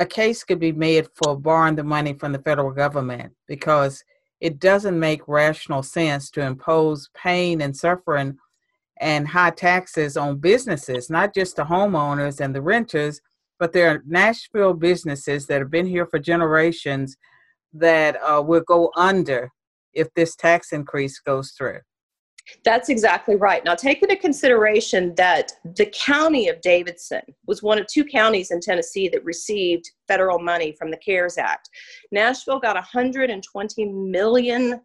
a 0.00 0.06
case 0.06 0.44
could 0.44 0.60
be 0.60 0.72
made 0.72 1.08
for 1.14 1.36
borrowing 1.36 1.74
the 1.74 1.82
money 1.82 2.14
from 2.14 2.32
the 2.32 2.38
federal 2.40 2.70
government 2.70 3.32
because 3.46 4.04
it 4.40 4.58
doesn't 4.58 4.98
make 4.98 5.26
rational 5.26 5.82
sense 5.82 6.30
to 6.30 6.40
impose 6.40 7.10
pain 7.14 7.60
and 7.60 7.76
suffering 7.76 8.38
and 9.00 9.28
high 9.28 9.50
taxes 9.50 10.16
on 10.16 10.38
businesses, 10.38 11.10
not 11.10 11.34
just 11.34 11.56
the 11.56 11.64
homeowners 11.64 12.40
and 12.40 12.54
the 12.54 12.62
renters, 12.62 13.20
but 13.58 13.72
there 13.72 13.90
are 13.90 14.02
Nashville 14.06 14.74
businesses 14.74 15.46
that 15.46 15.60
have 15.60 15.70
been 15.70 15.86
here 15.86 16.06
for 16.06 16.18
generations 16.18 17.16
that 17.72 18.16
uh, 18.22 18.42
will 18.42 18.62
go 18.62 18.90
under 18.96 19.50
if 19.92 20.12
this 20.14 20.36
tax 20.36 20.72
increase 20.72 21.18
goes 21.18 21.52
through. 21.52 21.80
That's 22.64 22.88
exactly 22.88 23.36
right. 23.36 23.64
Now, 23.64 23.74
take 23.74 24.02
into 24.02 24.16
consideration 24.16 25.14
that 25.16 25.52
the 25.76 25.86
county 25.86 26.48
of 26.48 26.60
Davidson 26.60 27.22
was 27.46 27.62
one 27.62 27.78
of 27.78 27.86
two 27.86 28.04
counties 28.04 28.50
in 28.50 28.60
Tennessee 28.60 29.08
that 29.08 29.24
received 29.24 29.90
federal 30.06 30.38
money 30.38 30.72
from 30.72 30.90
the 30.90 30.96
CARES 30.96 31.38
Act. 31.38 31.68
Nashville 32.12 32.58
got 32.60 32.82
$120 32.82 34.10
million 34.10 34.80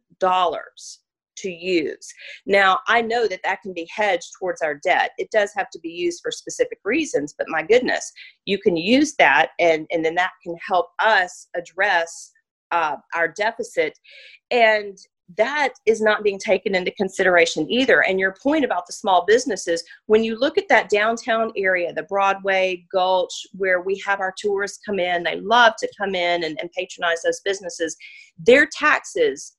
to 1.35 1.49
use. 1.49 2.13
Now, 2.45 2.79
I 2.87 3.01
know 3.01 3.27
that 3.27 3.41
that 3.43 3.61
can 3.61 3.73
be 3.73 3.87
hedged 3.93 4.31
towards 4.37 4.61
our 4.61 4.75
debt. 4.75 5.11
It 5.17 5.31
does 5.31 5.51
have 5.55 5.69
to 5.71 5.79
be 5.79 5.89
used 5.89 6.21
for 6.21 6.31
specific 6.31 6.79
reasons, 6.83 7.33
but 7.37 7.47
my 7.49 7.63
goodness, 7.63 8.11
you 8.45 8.59
can 8.59 8.77
use 8.77 9.15
that 9.15 9.49
and, 9.59 9.87
and 9.91 10.05
then 10.05 10.15
that 10.15 10.31
can 10.43 10.55
help 10.65 10.89
us 10.99 11.47
address 11.55 12.31
uh, 12.71 12.97
our 13.13 13.27
deficit. 13.27 13.97
And 14.51 14.97
that 15.37 15.73
is 15.85 16.01
not 16.01 16.23
being 16.23 16.39
taken 16.39 16.75
into 16.75 16.91
consideration 16.91 17.69
either. 17.69 18.01
And 18.01 18.19
your 18.19 18.35
point 18.41 18.65
about 18.65 18.85
the 18.87 18.93
small 18.93 19.25
businesses, 19.25 19.83
when 20.07 20.23
you 20.23 20.37
look 20.37 20.57
at 20.57 20.67
that 20.69 20.89
downtown 20.89 21.51
area, 21.55 21.93
the 21.93 22.03
Broadway, 22.03 22.85
Gulch, 22.91 23.47
where 23.53 23.81
we 23.81 24.01
have 24.05 24.19
our 24.19 24.33
tourists 24.37 24.79
come 24.85 24.99
in, 24.99 25.23
they 25.23 25.39
love 25.39 25.73
to 25.79 25.89
come 25.97 26.15
in 26.15 26.43
and, 26.43 26.57
and 26.59 26.71
patronize 26.71 27.21
those 27.23 27.41
businesses, 27.45 27.95
their 28.37 28.67
taxes, 28.67 29.55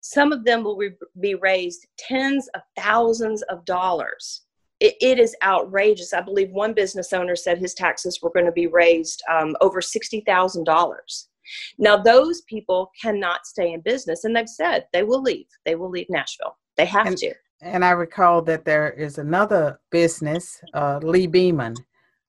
some 0.00 0.32
of 0.32 0.44
them 0.44 0.64
will 0.64 0.80
be 1.20 1.34
raised 1.36 1.86
tens 1.98 2.48
of 2.54 2.62
thousands 2.76 3.42
of 3.42 3.64
dollars. 3.64 4.42
it, 4.80 4.96
it 5.00 5.18
is 5.18 5.36
outrageous. 5.44 6.12
I 6.12 6.20
believe 6.20 6.50
one 6.50 6.74
business 6.74 7.12
owner 7.12 7.36
said 7.36 7.58
his 7.58 7.74
taxes 7.74 8.18
were 8.20 8.32
going 8.32 8.46
to 8.46 8.52
be 8.52 8.66
raised 8.66 9.22
um, 9.30 9.54
over 9.60 9.80
$60,000 9.80 11.26
now, 11.78 11.96
those 11.96 12.42
people 12.42 12.90
cannot 13.00 13.46
stay 13.46 13.72
in 13.72 13.80
business, 13.80 14.24
and 14.24 14.34
they've 14.34 14.48
said 14.48 14.86
they 14.92 15.02
will 15.02 15.22
leave. 15.22 15.46
They 15.64 15.74
will 15.74 15.90
leave 15.90 16.06
Nashville. 16.08 16.56
They 16.76 16.86
have 16.86 17.06
and, 17.06 17.16
to. 17.18 17.34
And 17.60 17.84
I 17.84 17.90
recall 17.90 18.42
that 18.42 18.64
there 18.64 18.90
is 18.90 19.18
another 19.18 19.80
business, 19.90 20.60
uh, 20.74 21.00
Lee 21.02 21.26
Beaman. 21.26 21.76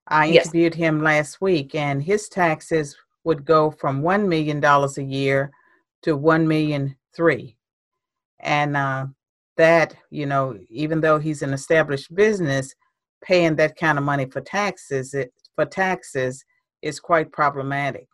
I 0.07 0.27
interviewed 0.29 0.75
yes. 0.75 0.79
him 0.79 1.01
last 1.01 1.41
week, 1.41 1.75
and 1.75 2.03
his 2.03 2.27
taxes 2.27 2.95
would 3.23 3.45
go 3.45 3.71
from 3.71 4.01
one 4.01 4.27
million 4.27 4.59
dollars 4.59 4.97
a 4.97 5.03
year 5.03 5.51
to 6.03 6.17
one 6.17 6.47
million 6.47 6.95
three, 7.15 7.55
and 8.41 8.75
uh, 8.75 9.07
that 9.57 9.95
you 10.09 10.25
know, 10.25 10.57
even 10.69 10.99
though 10.99 11.19
he's 11.19 11.41
an 11.41 11.53
established 11.53 12.13
business, 12.13 12.75
paying 13.23 13.55
that 13.55 13.77
kind 13.77 13.97
of 13.97 14.03
money 14.03 14.25
for 14.25 14.41
taxes, 14.41 15.13
it, 15.13 15.33
for 15.55 15.65
taxes 15.65 16.43
is 16.81 16.99
quite 16.99 17.31
problematic. 17.31 18.07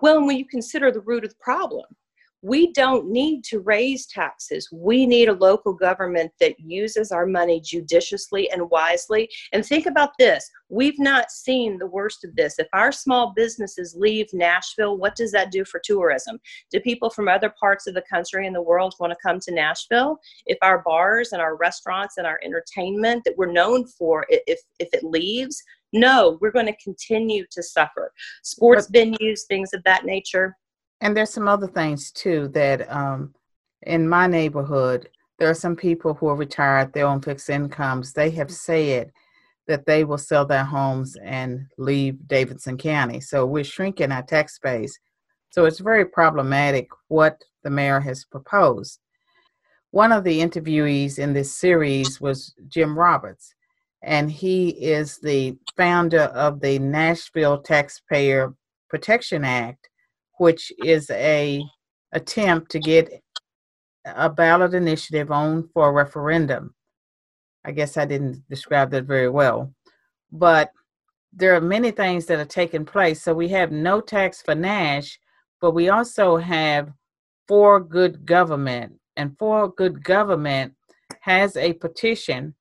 Well, 0.00 0.24
when 0.24 0.36
you 0.36 0.46
consider 0.46 0.92
the 0.92 1.00
root 1.00 1.24
of 1.24 1.30
the 1.30 1.36
problem, 1.40 1.84
we 2.42 2.72
don't 2.72 3.10
need 3.10 3.42
to 3.44 3.58
raise 3.60 4.06
taxes. 4.06 4.68
We 4.72 5.06
need 5.06 5.28
a 5.28 5.32
local 5.32 5.72
government 5.72 6.30
that 6.38 6.58
uses 6.60 7.10
our 7.10 7.26
money 7.26 7.60
judiciously 7.60 8.48
and 8.50 8.70
wisely. 8.70 9.28
And 9.52 9.66
think 9.66 9.86
about 9.86 10.10
this 10.18 10.48
we've 10.70 10.98
not 10.98 11.30
seen 11.30 11.78
the 11.78 11.86
worst 11.86 12.24
of 12.24 12.36
this. 12.36 12.58
If 12.58 12.68
our 12.74 12.92
small 12.92 13.32
businesses 13.34 13.96
leave 13.98 14.26
Nashville, 14.32 14.98
what 14.98 15.16
does 15.16 15.32
that 15.32 15.50
do 15.50 15.64
for 15.64 15.80
tourism? 15.82 16.38
Do 16.70 16.78
people 16.80 17.10
from 17.10 17.26
other 17.26 17.52
parts 17.58 17.86
of 17.86 17.94
the 17.94 18.04
country 18.08 18.46
and 18.46 18.54
the 18.54 18.62
world 18.62 18.94
want 19.00 19.12
to 19.12 19.18
come 19.20 19.40
to 19.40 19.54
Nashville? 19.54 20.18
If 20.46 20.58
our 20.62 20.82
bars 20.82 21.32
and 21.32 21.40
our 21.40 21.56
restaurants 21.56 22.18
and 22.18 22.26
our 22.26 22.38
entertainment 22.44 23.24
that 23.24 23.36
we're 23.36 23.50
known 23.50 23.86
for, 23.86 24.26
if, 24.28 24.60
if 24.78 24.88
it 24.92 25.02
leaves, 25.02 25.62
no, 25.92 26.38
we're 26.40 26.50
going 26.50 26.66
to 26.66 26.76
continue 26.82 27.44
to 27.50 27.62
suffer. 27.62 28.12
Sports 28.42 28.86
but, 28.86 29.00
venues, 29.00 29.40
things 29.48 29.72
of 29.72 29.82
that 29.84 30.04
nature. 30.04 30.56
And 31.00 31.16
there's 31.16 31.30
some 31.30 31.48
other 31.48 31.68
things 31.68 32.10
too 32.10 32.48
that 32.48 32.90
um, 32.90 33.34
in 33.82 34.08
my 34.08 34.26
neighborhood, 34.26 35.08
there 35.38 35.48
are 35.48 35.54
some 35.54 35.76
people 35.76 36.14
who 36.14 36.26
are 36.28 36.36
retired, 36.36 36.92
they're 36.92 37.06
on 37.06 37.22
fixed 37.22 37.48
incomes. 37.48 38.12
They 38.12 38.30
have 38.30 38.50
said 38.50 39.12
that 39.68 39.86
they 39.86 40.02
will 40.02 40.18
sell 40.18 40.44
their 40.44 40.64
homes 40.64 41.16
and 41.22 41.66
leave 41.76 42.26
Davidson 42.26 42.76
County. 42.76 43.20
So 43.20 43.46
we're 43.46 43.64
shrinking 43.64 44.10
our 44.10 44.22
tax 44.22 44.58
base. 44.58 44.98
So 45.50 45.66
it's 45.66 45.78
very 45.78 46.04
problematic 46.04 46.88
what 47.08 47.42
the 47.62 47.70
mayor 47.70 48.00
has 48.00 48.24
proposed. 48.24 48.98
One 49.90 50.12
of 50.12 50.24
the 50.24 50.40
interviewees 50.40 51.18
in 51.18 51.32
this 51.32 51.54
series 51.54 52.20
was 52.20 52.54
Jim 52.68 52.98
Roberts 52.98 53.54
and 54.02 54.30
he 54.30 54.70
is 54.70 55.18
the 55.18 55.56
founder 55.76 56.22
of 56.22 56.60
the 56.60 56.78
Nashville 56.78 57.60
Taxpayer 57.62 58.54
Protection 58.88 59.44
Act, 59.44 59.88
which 60.38 60.72
is 60.84 61.10
a 61.10 61.62
attempt 62.12 62.70
to 62.70 62.78
get 62.78 63.10
a 64.04 64.30
ballot 64.30 64.74
initiative 64.74 65.30
on 65.30 65.68
for 65.74 65.88
a 65.88 65.92
referendum. 65.92 66.74
I 67.64 67.72
guess 67.72 67.96
I 67.96 68.06
didn't 68.06 68.48
describe 68.48 68.90
that 68.92 69.04
very 69.04 69.28
well, 69.28 69.74
but 70.32 70.70
there 71.32 71.54
are 71.54 71.60
many 71.60 71.90
things 71.90 72.24
that 72.26 72.38
are 72.38 72.44
taking 72.44 72.84
place. 72.84 73.22
So 73.22 73.34
we 73.34 73.48
have 73.48 73.70
no 73.70 74.00
tax 74.00 74.40
for 74.40 74.54
Nash, 74.54 75.18
but 75.60 75.72
we 75.72 75.90
also 75.90 76.36
have 76.36 76.90
for 77.46 77.80
good 77.80 78.24
government, 78.24 78.94
and 79.16 79.36
for 79.38 79.68
good 79.68 80.02
government 80.02 80.74
has 81.20 81.56
a 81.56 81.72
petition 81.74 82.54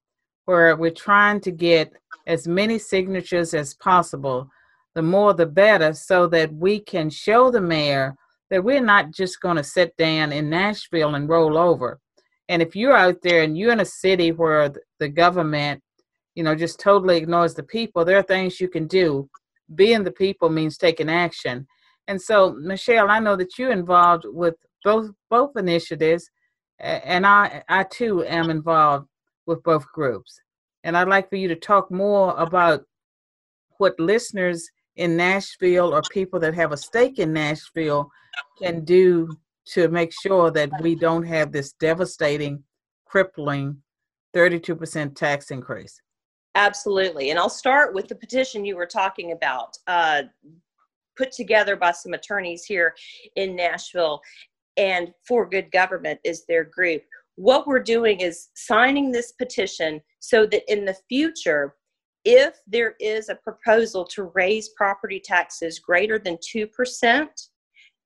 where 0.47 0.77
we're 0.77 0.89
trying 0.89 1.41
to 1.41 1.51
get 1.51 1.91
as 2.25 2.47
many 2.47 2.79
signatures 2.79 3.53
as 3.53 3.73
possible, 3.73 4.49
the 4.95 5.01
more 5.01 5.33
the 5.33 5.45
better, 5.45 5.91
so 5.93 6.25
that 6.25 6.53
we 6.53 6.79
can 6.79 7.09
show 7.09 7.51
the 7.51 7.59
mayor 7.61 8.15
that 8.49 8.63
we're 8.63 8.81
not 8.81 9.11
just 9.11 9.41
going 9.41 9.57
to 9.57 9.63
sit 9.63 9.95
down 9.97 10.31
in 10.31 10.49
Nashville 10.49 11.15
and 11.15 11.27
roll 11.27 11.57
over. 11.57 11.99
And 12.47 12.61
if 12.61 12.77
you're 12.77 12.95
out 12.95 13.17
there 13.21 13.43
and 13.43 13.57
you're 13.57 13.73
in 13.73 13.81
a 13.81 13.85
city 13.85 14.31
where 14.31 14.73
the 14.99 15.09
government, 15.09 15.83
you 16.33 16.43
know, 16.43 16.55
just 16.55 16.79
totally 16.79 17.17
ignores 17.17 17.53
the 17.53 17.63
people, 17.63 18.05
there 18.05 18.17
are 18.17 18.23
things 18.23 18.61
you 18.61 18.69
can 18.69 18.87
do. 18.87 19.29
Being 19.75 20.05
the 20.05 20.11
people 20.11 20.49
means 20.49 20.77
taking 20.77 21.09
action. 21.09 21.67
And 22.07 22.21
so, 22.21 22.53
Michelle, 22.53 23.09
I 23.09 23.19
know 23.19 23.35
that 23.35 23.59
you're 23.59 23.73
involved 23.73 24.23
with 24.25 24.55
both 24.85 25.11
both 25.29 25.57
initiatives, 25.57 26.29
and 26.79 27.27
I 27.27 27.63
I 27.67 27.83
too 27.83 28.23
am 28.23 28.49
involved 28.49 29.09
with 29.47 29.63
both 29.63 29.85
groups. 29.91 30.39
And 30.83 30.95
I'd 30.95 31.07
like 31.07 31.29
for 31.29 31.37
you 31.37 31.47
to 31.47 31.55
talk 31.55 31.89
more 31.91 32.35
about 32.37 32.83
what 33.77 33.99
listeners 33.99 34.69
in 34.95 35.17
Nashville 35.17 35.93
or 35.93 36.01
people 36.11 36.39
that 36.39 36.53
have 36.53 36.71
a 36.71 36.77
stake 36.77 37.19
in 37.19 37.33
Nashville 37.33 38.09
can 38.61 38.83
do 38.83 39.29
to 39.73 39.87
make 39.89 40.11
sure 40.21 40.51
that 40.51 40.69
we 40.81 40.95
don't 40.95 41.23
have 41.23 41.51
this 41.51 41.73
devastating, 41.73 42.63
crippling 43.05 43.77
32% 44.35 45.15
tax 45.15 45.51
increase. 45.51 46.01
Absolutely. 46.55 47.29
And 47.29 47.39
I'll 47.39 47.49
start 47.49 47.93
with 47.93 48.07
the 48.07 48.15
petition 48.15 48.65
you 48.65 48.75
were 48.75 48.87
talking 48.87 49.31
about, 49.31 49.77
uh, 49.87 50.23
put 51.15 51.31
together 51.31 51.75
by 51.75 51.91
some 51.91 52.13
attorneys 52.13 52.63
here 52.63 52.95
in 53.35 53.55
Nashville. 53.55 54.21
And 54.77 55.11
For 55.27 55.47
Good 55.47 55.71
Government 55.71 56.19
is 56.23 56.45
their 56.45 56.63
group 56.63 57.03
what 57.37 57.67
we're 57.67 57.79
doing 57.79 58.19
is 58.19 58.49
signing 58.55 59.11
this 59.11 59.31
petition 59.31 60.01
so 60.19 60.45
that 60.47 60.69
in 60.71 60.85
the 60.85 60.97
future, 61.07 61.75
if 62.25 62.55
there 62.67 62.95
is 62.99 63.29
a 63.29 63.35
proposal 63.35 64.03
to 64.05 64.31
raise 64.33 64.69
property 64.69 65.21
taxes 65.23 65.79
greater 65.79 66.19
than 66.19 66.37
2%, 66.37 67.27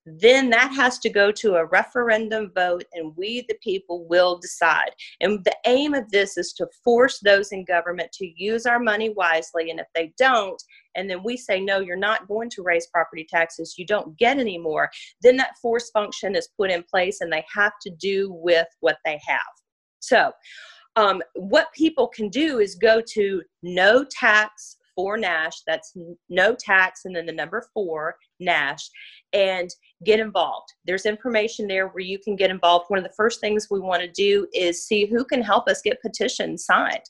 then 0.05 0.49
that 0.49 0.73
has 0.73 0.99
to 0.99 1.09
go 1.09 1.31
to 1.31 1.55
a 1.55 1.65
referendum 1.65 2.51
vote 2.53 2.83
and 2.93 3.15
we 3.15 3.45
the 3.47 3.57
people 3.63 4.05
will 4.07 4.37
decide. 4.37 4.91
And 5.21 5.43
the 5.45 5.55
aim 5.65 5.93
of 5.93 6.11
this 6.11 6.37
is 6.37 6.53
to 6.53 6.67
force 6.83 7.19
those 7.19 7.51
in 7.51 7.63
government 7.63 8.11
to 8.13 8.31
use 8.35 8.65
our 8.65 8.79
money 8.79 9.09
wisely 9.15 9.69
and 9.69 9.79
if 9.79 9.87
they 9.95 10.13
don't 10.17 10.61
and 10.95 11.09
then 11.09 11.23
we 11.23 11.37
say 11.37 11.59
no 11.59 11.79
you're 11.79 11.95
not 11.95 12.27
going 12.27 12.49
to 12.49 12.63
raise 12.63 12.87
property 12.87 13.25
taxes 13.29 13.75
you 13.77 13.85
don't 13.85 14.17
get 14.17 14.37
any 14.37 14.57
more 14.57 14.89
then 15.21 15.37
that 15.37 15.57
force 15.61 15.89
function 15.91 16.35
is 16.35 16.49
put 16.57 16.71
in 16.71 16.83
place 16.83 17.21
and 17.21 17.31
they 17.31 17.43
have 17.53 17.73
to 17.81 17.89
do 17.99 18.31
with 18.31 18.67
what 18.79 18.97
they 19.05 19.19
have 19.25 19.39
so 19.99 20.31
um, 20.97 21.21
what 21.35 21.71
people 21.73 22.07
can 22.07 22.27
do 22.29 22.59
is 22.59 22.75
go 22.75 23.01
to 23.13 23.41
no 23.63 24.03
tax 24.03 24.77
for 24.95 25.17
Nash. 25.17 25.61
That's 25.65 25.95
no 26.29 26.55
tax 26.55 27.05
and 27.05 27.15
then 27.15 27.25
the 27.25 27.31
number 27.31 27.65
four 27.73 28.15
Nash 28.39 28.89
and 29.33 29.69
get 30.03 30.19
involved. 30.19 30.67
There's 30.85 31.05
information 31.05 31.67
there 31.67 31.87
where 31.87 32.03
you 32.03 32.19
can 32.19 32.35
get 32.35 32.51
involved. 32.51 32.85
One 32.89 32.99
of 32.99 33.05
the 33.05 33.13
first 33.15 33.39
things 33.39 33.67
we 33.69 33.79
want 33.79 34.01
to 34.01 34.11
do 34.11 34.47
is 34.53 34.85
see 34.85 35.05
who 35.05 35.23
can 35.23 35.41
help 35.41 35.67
us 35.67 35.81
get 35.81 36.01
petitions 36.01 36.65
signed. 36.65 37.03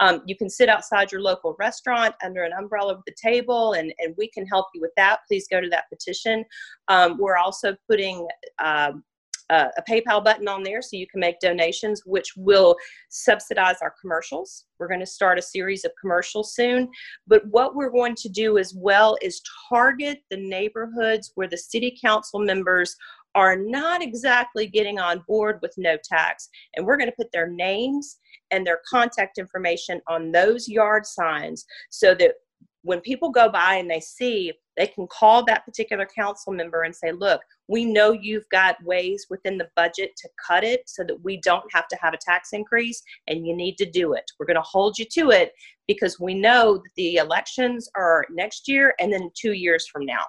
Um, 0.00 0.22
you 0.26 0.36
can 0.36 0.50
sit 0.50 0.68
outside 0.68 1.10
your 1.10 1.20
local 1.20 1.56
restaurant 1.58 2.14
under 2.24 2.44
an 2.44 2.52
umbrella 2.52 2.96
with 2.96 3.04
the 3.06 3.14
table, 3.20 3.72
and, 3.72 3.92
and 3.98 4.14
we 4.18 4.28
can 4.28 4.46
help 4.46 4.66
you 4.74 4.80
with 4.80 4.92
that. 4.96 5.20
Please 5.28 5.46
go 5.50 5.60
to 5.60 5.68
that 5.70 5.84
petition. 5.90 6.44
Um, 6.88 7.16
we're 7.18 7.36
also 7.38 7.74
putting 7.88 8.26
um, 8.62 9.02
a, 9.50 9.68
a 9.76 9.82
PayPal 9.88 10.24
button 10.24 10.48
on 10.48 10.62
there 10.62 10.82
so 10.82 10.96
you 10.96 11.06
can 11.06 11.20
make 11.20 11.40
donations, 11.40 12.02
which 12.04 12.32
will 12.36 12.76
subsidize 13.08 13.76
our 13.82 13.94
commercials. 14.00 14.64
We're 14.78 14.88
going 14.88 15.00
to 15.00 15.06
start 15.06 15.38
a 15.38 15.42
series 15.42 15.84
of 15.84 15.92
commercials 16.00 16.54
soon. 16.54 16.88
But 17.26 17.46
what 17.48 17.74
we're 17.74 17.90
going 17.90 18.16
to 18.16 18.28
do 18.28 18.58
as 18.58 18.74
well 18.74 19.16
is 19.22 19.42
target 19.68 20.22
the 20.30 20.36
neighborhoods 20.36 21.32
where 21.34 21.48
the 21.48 21.58
city 21.58 21.96
council 22.02 22.40
members 22.40 22.96
are 23.34 23.56
not 23.56 24.02
exactly 24.02 24.66
getting 24.66 24.98
on 24.98 25.22
board 25.28 25.58
with 25.60 25.74
no 25.76 25.96
tax. 26.02 26.48
And 26.74 26.86
we're 26.86 26.96
going 26.96 27.10
to 27.10 27.16
put 27.16 27.30
their 27.32 27.48
names 27.48 28.16
and 28.50 28.66
their 28.66 28.80
contact 28.88 29.38
information 29.38 30.00
on 30.08 30.32
those 30.32 30.68
yard 30.68 31.06
signs 31.06 31.64
so 31.90 32.14
that 32.14 32.34
when 32.82 33.00
people 33.00 33.30
go 33.30 33.48
by 33.48 33.74
and 33.74 33.90
they 33.90 34.00
see, 34.00 34.52
they 34.76 34.86
can 34.86 35.08
call 35.08 35.44
that 35.44 35.64
particular 35.64 36.06
council 36.06 36.52
member 36.52 36.82
and 36.82 36.94
say, 36.94 37.10
look, 37.10 37.40
we 37.66 37.84
know 37.84 38.12
you've 38.12 38.48
got 38.50 38.82
ways 38.84 39.26
within 39.28 39.58
the 39.58 39.68
budget 39.74 40.12
to 40.18 40.28
cut 40.46 40.62
it 40.62 40.82
so 40.86 41.02
that 41.02 41.20
we 41.24 41.38
don't 41.38 41.64
have 41.72 41.88
to 41.88 41.96
have 42.00 42.14
a 42.14 42.18
tax 42.18 42.50
increase 42.52 43.02
and 43.26 43.44
you 43.44 43.56
need 43.56 43.76
to 43.78 43.90
do 43.90 44.12
it. 44.12 44.24
We're 44.38 44.46
going 44.46 44.54
to 44.54 44.62
hold 44.62 44.98
you 44.98 45.06
to 45.14 45.30
it 45.30 45.52
because 45.88 46.20
we 46.20 46.34
know 46.34 46.74
that 46.74 46.90
the 46.96 47.16
elections 47.16 47.88
are 47.96 48.24
next 48.30 48.68
year 48.68 48.94
and 49.00 49.12
then 49.12 49.30
two 49.34 49.52
years 49.52 49.88
from 49.88 50.06
now. 50.06 50.22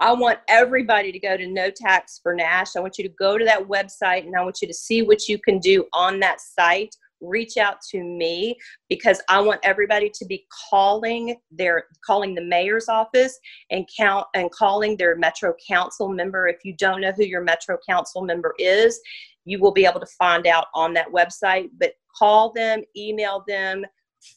I 0.00 0.12
want 0.12 0.40
everybody 0.48 1.12
to 1.12 1.20
go 1.20 1.36
to 1.36 1.46
No 1.46 1.70
Tax 1.70 2.18
for 2.20 2.34
Nash. 2.34 2.74
I 2.74 2.80
want 2.80 2.98
you 2.98 3.04
to 3.04 3.14
go 3.16 3.38
to 3.38 3.44
that 3.44 3.68
website 3.68 4.26
and 4.26 4.34
I 4.34 4.42
want 4.42 4.58
you 4.60 4.66
to 4.66 4.74
see 4.74 5.02
what 5.02 5.28
you 5.28 5.38
can 5.38 5.60
do 5.60 5.84
on 5.92 6.18
that 6.20 6.40
site 6.40 6.96
reach 7.24 7.56
out 7.56 7.78
to 7.90 8.02
me 8.02 8.56
because 8.88 9.20
I 9.28 9.40
want 9.40 9.60
everybody 9.62 10.10
to 10.14 10.24
be 10.26 10.46
calling 10.70 11.36
their 11.50 11.84
calling 12.04 12.34
the 12.34 12.44
mayor's 12.44 12.88
office 12.88 13.38
and 13.70 13.88
count 13.96 14.26
and 14.34 14.50
calling 14.50 14.96
their 14.96 15.16
metro 15.16 15.54
council 15.68 16.08
member. 16.08 16.48
If 16.48 16.58
you 16.64 16.74
don't 16.76 17.00
know 17.00 17.12
who 17.12 17.24
your 17.24 17.42
metro 17.42 17.78
council 17.88 18.22
member 18.22 18.54
is, 18.58 19.00
you 19.44 19.60
will 19.60 19.72
be 19.72 19.86
able 19.86 20.00
to 20.00 20.06
find 20.18 20.46
out 20.46 20.66
on 20.74 20.94
that 20.94 21.12
website. 21.12 21.70
But 21.78 21.92
call 22.16 22.52
them, 22.52 22.82
email 22.96 23.44
them, 23.46 23.84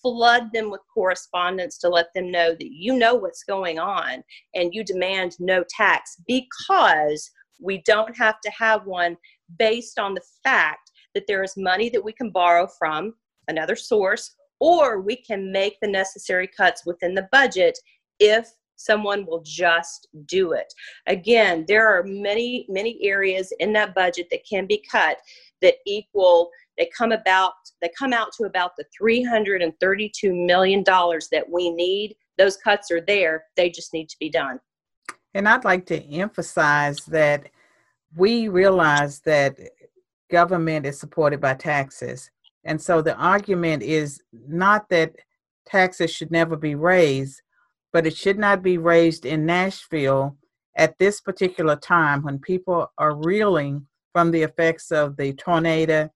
flood 0.01 0.49
them 0.53 0.69
with 0.69 0.81
correspondence 0.93 1.77
to 1.79 1.89
let 1.89 2.07
them 2.13 2.31
know 2.31 2.51
that 2.51 2.71
you 2.71 2.97
know 2.97 3.15
what's 3.15 3.43
going 3.43 3.79
on 3.79 4.23
and 4.55 4.73
you 4.73 4.83
demand 4.83 5.35
no 5.39 5.63
tax 5.69 6.17
because 6.27 7.31
we 7.59 7.81
don't 7.85 8.15
have 8.15 8.39
to 8.41 8.51
have 8.51 8.85
one 8.85 9.17
based 9.57 9.97
on 9.97 10.13
the 10.13 10.21
fact 10.43 10.86
that 11.17 11.25
there 11.27 11.43
is 11.43 11.57
money 11.57 11.89
that 11.89 12.03
we 12.03 12.13
can 12.13 12.29
borrow 12.29 12.67
from 12.67 13.15
another 13.47 13.75
source, 13.75 14.35
or 14.59 15.01
we 15.01 15.15
can 15.15 15.51
make 15.51 15.79
the 15.81 15.87
necessary 15.87 16.47
cuts 16.47 16.85
within 16.85 17.15
the 17.15 17.27
budget 17.31 17.75
if 18.19 18.51
someone 18.75 19.25
will 19.25 19.41
just 19.43 20.07
do 20.27 20.51
it. 20.51 20.71
Again, 21.07 21.65
there 21.67 21.87
are 21.87 22.03
many, 22.03 22.67
many 22.69 22.99
areas 23.01 23.51
in 23.59 23.73
that 23.73 23.95
budget 23.95 24.27
that 24.29 24.45
can 24.47 24.67
be 24.67 24.83
cut 24.91 25.17
that 25.63 25.75
equal 25.87 26.51
they 26.77 26.87
come 26.95 27.11
about 27.11 27.53
they 27.81 27.89
come 27.97 28.13
out 28.13 28.31
to 28.33 28.43
about 28.43 28.75
the 28.77 28.85
332 28.95 30.31
million 30.31 30.83
dollars 30.83 31.27
that 31.31 31.49
we 31.49 31.71
need. 31.71 32.15
Those 32.37 32.57
cuts 32.57 32.91
are 32.91 33.01
there. 33.01 33.45
They 33.55 33.71
just 33.71 33.93
need 33.93 34.09
to 34.09 34.17
be 34.19 34.29
done. 34.29 34.59
And 35.33 35.49
i'd 35.49 35.65
like 35.65 35.87
to 35.87 35.99
emphasize 36.13 36.99
that 37.05 37.49
we 38.15 38.47
realize 38.47 39.19
that 39.21 39.59
government 40.29 40.85
is 40.85 40.99
supported 40.99 41.41
by 41.41 41.53
taxes. 41.53 42.29
And 42.63 42.81
so 42.81 43.01
the 43.01 43.15
argument 43.15 43.83
is 43.83 44.21
not 44.47 44.89
that 44.89 45.15
taxes 45.65 46.11
should 46.11 46.31
never 46.31 46.55
be 46.55 46.75
raised, 46.75 47.41
but 47.93 48.05
it 48.05 48.15
should 48.15 48.37
not 48.37 48.61
be 48.61 48.77
raised 48.77 49.25
in 49.25 49.45
Nashville 49.45 50.37
at 50.75 50.97
this 50.99 51.21
particular 51.21 51.75
time 51.75 52.23
when 52.23 52.39
people 52.39 52.91
are 52.97 53.15
reeling 53.15 53.87
from 54.13 54.31
the 54.31 54.43
effects 54.43 54.91
of 54.91 55.15
the 55.17 55.33
tornado 55.33 56.09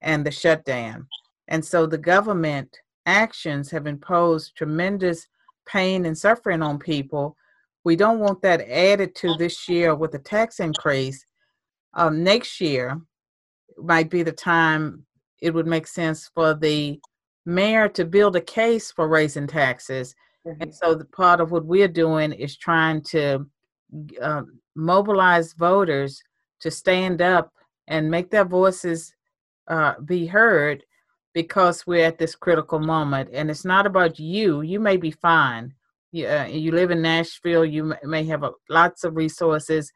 and 0.00 0.24
the 0.24 0.30
shutdown. 0.30 1.06
And 1.48 1.64
so 1.64 1.86
the 1.86 1.98
government 1.98 2.76
actions 3.06 3.70
have 3.70 3.86
imposed 3.86 4.56
tremendous 4.56 5.26
pain 5.66 6.06
and 6.06 6.16
suffering 6.16 6.62
on 6.62 6.78
people. 6.78 7.36
We 7.84 7.96
don't 7.96 8.18
want 8.18 8.42
that 8.42 8.68
added 8.68 9.14
to 9.16 9.34
this 9.36 9.68
year 9.68 9.94
with 9.94 10.14
a 10.14 10.18
tax 10.18 10.60
increase. 10.60 11.24
Um, 11.94 12.22
next 12.22 12.60
year, 12.60 13.00
might 13.78 14.10
be 14.10 14.22
the 14.22 14.32
time 14.32 15.04
it 15.40 15.52
would 15.52 15.66
make 15.66 15.86
sense 15.86 16.30
for 16.34 16.54
the 16.54 17.00
mayor 17.44 17.88
to 17.88 18.04
build 18.04 18.36
a 18.36 18.40
case 18.40 18.90
for 18.90 19.08
raising 19.08 19.46
taxes. 19.46 20.14
Mm-hmm. 20.46 20.62
And 20.62 20.74
so, 20.74 20.94
the 20.94 21.04
part 21.04 21.40
of 21.40 21.50
what 21.50 21.64
we're 21.64 21.88
doing 21.88 22.32
is 22.32 22.56
trying 22.56 23.02
to 23.02 23.46
uh, 24.20 24.42
mobilize 24.74 25.52
voters 25.52 26.22
to 26.60 26.70
stand 26.70 27.22
up 27.22 27.52
and 27.88 28.10
make 28.10 28.30
their 28.30 28.44
voices 28.44 29.14
uh, 29.68 29.94
be 30.04 30.26
heard 30.26 30.84
because 31.34 31.86
we're 31.86 32.04
at 32.04 32.18
this 32.18 32.34
critical 32.34 32.78
moment. 32.78 33.28
And 33.32 33.50
it's 33.50 33.64
not 33.64 33.86
about 33.86 34.18
you. 34.18 34.62
You 34.62 34.80
may 34.80 34.96
be 34.96 35.10
fine. 35.10 35.74
You, 36.12 36.28
uh, 36.28 36.46
you 36.46 36.72
live 36.72 36.90
in 36.90 37.02
Nashville, 37.02 37.64
you 37.64 37.94
may 38.04 38.24
have 38.24 38.42
a, 38.42 38.52
lots 38.70 39.04
of 39.04 39.16
resources. 39.16 39.92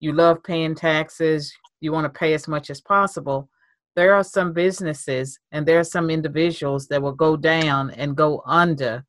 You 0.00 0.12
love 0.12 0.42
paying 0.42 0.74
taxes 0.74 1.54
you 1.84 1.92
want 1.92 2.04
to 2.04 2.18
pay 2.18 2.34
as 2.34 2.48
much 2.48 2.70
as 2.70 2.80
possible 2.80 3.48
there 3.96 4.14
are 4.14 4.24
some 4.24 4.52
businesses 4.52 5.38
and 5.52 5.64
there 5.64 5.78
are 5.78 5.84
some 5.84 6.10
individuals 6.10 6.88
that 6.88 7.00
will 7.00 7.12
go 7.12 7.36
down 7.36 7.90
and 7.90 8.16
go 8.16 8.42
under 8.44 9.04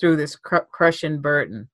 through 0.00 0.16
this 0.16 0.36
cr- 0.36 0.66
crushing 0.70 1.20
burden. 1.20 1.68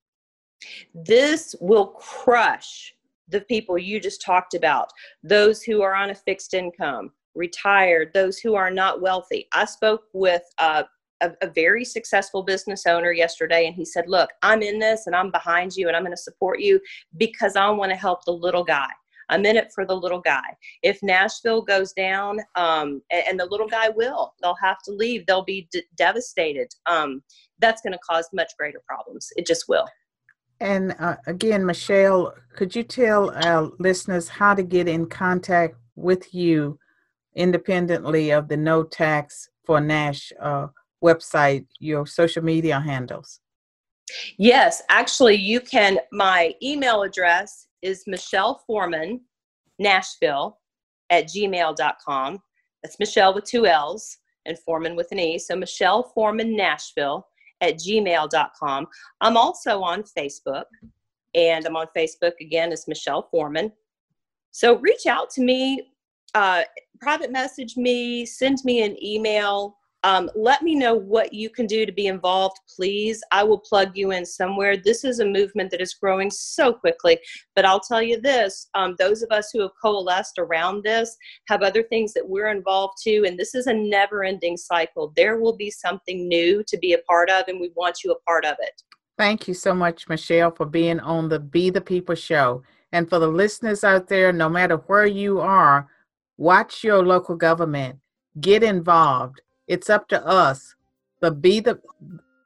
This 0.94 1.54
will 1.60 1.86
crush 1.86 2.94
the 3.28 3.40
people 3.42 3.78
you 3.78 3.98
just 4.00 4.20
talked 4.22 4.54
about 4.54 4.90
those 5.22 5.62
who 5.62 5.80
are 5.82 5.94
on 5.94 6.10
a 6.10 6.14
fixed 6.14 6.54
income 6.54 7.10
retired 7.34 8.10
those 8.12 8.38
who 8.38 8.54
are 8.54 8.70
not 8.70 9.00
wealthy. 9.00 9.48
I 9.52 9.64
spoke 9.64 10.02
with 10.12 10.42
a, 10.58 10.84
a, 11.22 11.48
very 11.48 11.84
successful 11.84 12.42
business 12.42 12.84
owner 12.84 13.12
yesterday 13.12 13.66
and 13.66 13.74
he 13.76 13.84
said 13.84 14.08
look 14.08 14.28
i'm 14.42 14.60
in 14.60 14.80
this 14.80 15.06
and 15.06 15.14
i'm 15.14 15.30
behind 15.30 15.76
you 15.76 15.86
and 15.86 15.96
i'm 15.96 16.02
going 16.02 16.10
to 16.10 16.20
support 16.20 16.58
you 16.58 16.80
because 17.16 17.54
i 17.54 17.70
want 17.70 17.90
to 17.90 17.96
help 17.96 18.24
the 18.24 18.32
little 18.32 18.64
guy 18.64 18.88
I'm 19.32 19.46
in 19.46 19.56
it 19.56 19.72
for 19.74 19.86
the 19.86 19.96
little 19.96 20.20
guy. 20.20 20.56
If 20.82 21.02
Nashville 21.02 21.62
goes 21.62 21.92
down, 21.92 22.38
um, 22.54 23.02
and, 23.10 23.22
and, 23.28 23.40
the 23.40 23.46
little 23.46 23.66
guy 23.66 23.88
will, 23.88 24.34
they'll 24.42 24.56
have 24.62 24.82
to 24.84 24.92
leave. 24.92 25.26
They'll 25.26 25.44
be 25.44 25.68
d- 25.72 25.82
devastated. 25.96 26.68
Um, 26.86 27.22
that's 27.58 27.80
going 27.80 27.94
to 27.94 27.98
cause 28.06 28.28
much 28.32 28.52
greater 28.58 28.82
problems. 28.86 29.32
It 29.36 29.46
just 29.46 29.68
will. 29.68 29.86
And 30.60 30.94
uh, 30.98 31.16
again, 31.26 31.64
Michelle, 31.64 32.34
could 32.54 32.76
you 32.76 32.82
tell 32.82 33.30
our 33.30 33.72
listeners 33.78 34.28
how 34.28 34.54
to 34.54 34.62
get 34.62 34.86
in 34.86 35.06
contact 35.06 35.76
with 35.96 36.32
you 36.34 36.78
independently 37.34 38.30
of 38.30 38.48
the 38.48 38.56
No 38.56 38.84
Tax 38.84 39.48
for 39.64 39.80
Nash 39.80 40.30
uh, 40.40 40.68
website, 41.02 41.66
your 41.80 42.06
social 42.06 42.44
media 42.44 42.78
handles? 42.78 43.40
Yes, 44.36 44.82
actually, 44.88 45.36
you 45.36 45.60
can. 45.60 45.98
My 46.12 46.54
email 46.62 47.02
address 47.02 47.66
is 47.82 48.04
Michelle 48.06 48.62
Foreman, 48.66 49.20
Nashville 49.78 50.58
at 51.10 51.26
gmail.com. 51.26 52.42
That's 52.82 52.98
Michelle 52.98 53.34
with 53.34 53.44
two 53.44 53.66
L's 53.66 54.18
and 54.46 54.58
Foreman 54.58 54.96
with 54.96 55.12
an 55.12 55.20
E. 55.20 55.38
So 55.38 55.54
Michelle 55.54 56.02
Foreman 56.14 56.56
Nashville 56.56 57.26
at 57.60 57.74
gmail.com. 57.74 58.86
I'm 59.20 59.36
also 59.36 59.82
on 59.82 60.02
Facebook, 60.02 60.64
and 61.34 61.64
I'm 61.64 61.76
on 61.76 61.86
Facebook 61.96 62.32
again 62.40 62.72
as 62.72 62.88
Michelle 62.88 63.28
Foreman. 63.30 63.72
So 64.50 64.76
reach 64.78 65.06
out 65.06 65.30
to 65.30 65.42
me, 65.42 65.88
uh, 66.34 66.62
private 67.00 67.30
message 67.30 67.76
me, 67.76 68.26
send 68.26 68.58
me 68.64 68.82
an 68.82 69.02
email. 69.02 69.78
Um, 70.04 70.28
let 70.34 70.62
me 70.62 70.74
know 70.74 70.94
what 70.94 71.32
you 71.32 71.48
can 71.48 71.66
do 71.66 71.86
to 71.86 71.92
be 71.92 72.08
involved, 72.08 72.58
please. 72.74 73.22
I 73.30 73.44
will 73.44 73.58
plug 73.58 73.92
you 73.94 74.10
in 74.10 74.26
somewhere. 74.26 74.76
This 74.76 75.04
is 75.04 75.20
a 75.20 75.26
movement 75.26 75.70
that 75.70 75.80
is 75.80 75.94
growing 75.94 76.30
so 76.30 76.72
quickly. 76.72 77.18
But 77.54 77.64
I'll 77.64 77.80
tell 77.80 78.02
you 78.02 78.20
this 78.20 78.68
um, 78.74 78.96
those 78.98 79.22
of 79.22 79.30
us 79.30 79.50
who 79.52 79.60
have 79.60 79.70
coalesced 79.80 80.38
around 80.38 80.82
this 80.82 81.16
have 81.48 81.62
other 81.62 81.84
things 81.84 82.12
that 82.14 82.28
we're 82.28 82.50
involved 82.50 82.98
to, 83.04 83.24
and 83.26 83.38
this 83.38 83.54
is 83.54 83.68
a 83.68 83.74
never 83.74 84.24
ending 84.24 84.56
cycle. 84.56 85.12
There 85.16 85.38
will 85.38 85.56
be 85.56 85.70
something 85.70 86.26
new 86.26 86.64
to 86.66 86.76
be 86.78 86.94
a 86.94 86.98
part 86.98 87.30
of, 87.30 87.44
and 87.46 87.60
we 87.60 87.70
want 87.76 87.98
you 88.04 88.12
a 88.12 88.20
part 88.20 88.44
of 88.44 88.56
it. 88.58 88.82
Thank 89.16 89.46
you 89.46 89.54
so 89.54 89.72
much, 89.72 90.08
Michelle, 90.08 90.50
for 90.50 90.66
being 90.66 90.98
on 90.98 91.28
the 91.28 91.38
Be 91.38 91.70
the 91.70 91.80
People 91.80 92.16
show. 92.16 92.62
And 92.90 93.08
for 93.08 93.18
the 93.18 93.28
listeners 93.28 93.84
out 93.84 94.08
there, 94.08 94.32
no 94.32 94.48
matter 94.48 94.76
where 94.76 95.06
you 95.06 95.40
are, 95.40 95.88
watch 96.36 96.82
your 96.82 97.04
local 97.04 97.36
government, 97.36 97.98
get 98.40 98.62
involved 98.62 99.40
it's 99.68 99.90
up 99.90 100.08
to 100.08 100.26
us, 100.26 100.74
the 101.20 101.30
be 101.30 101.60
the 101.60 101.80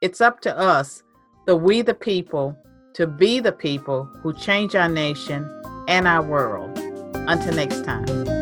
it's 0.00 0.20
up 0.20 0.40
to 0.42 0.56
us, 0.56 1.02
the 1.46 1.56
we 1.56 1.82
the 1.82 1.94
people, 1.94 2.56
to 2.94 3.06
be 3.06 3.40
the 3.40 3.52
people 3.52 4.04
who 4.22 4.32
change 4.32 4.74
our 4.74 4.88
nation 4.88 5.48
and 5.88 6.06
our 6.06 6.22
world. 6.22 6.78
Until 7.28 7.54
next 7.54 7.84
time. 7.84 8.35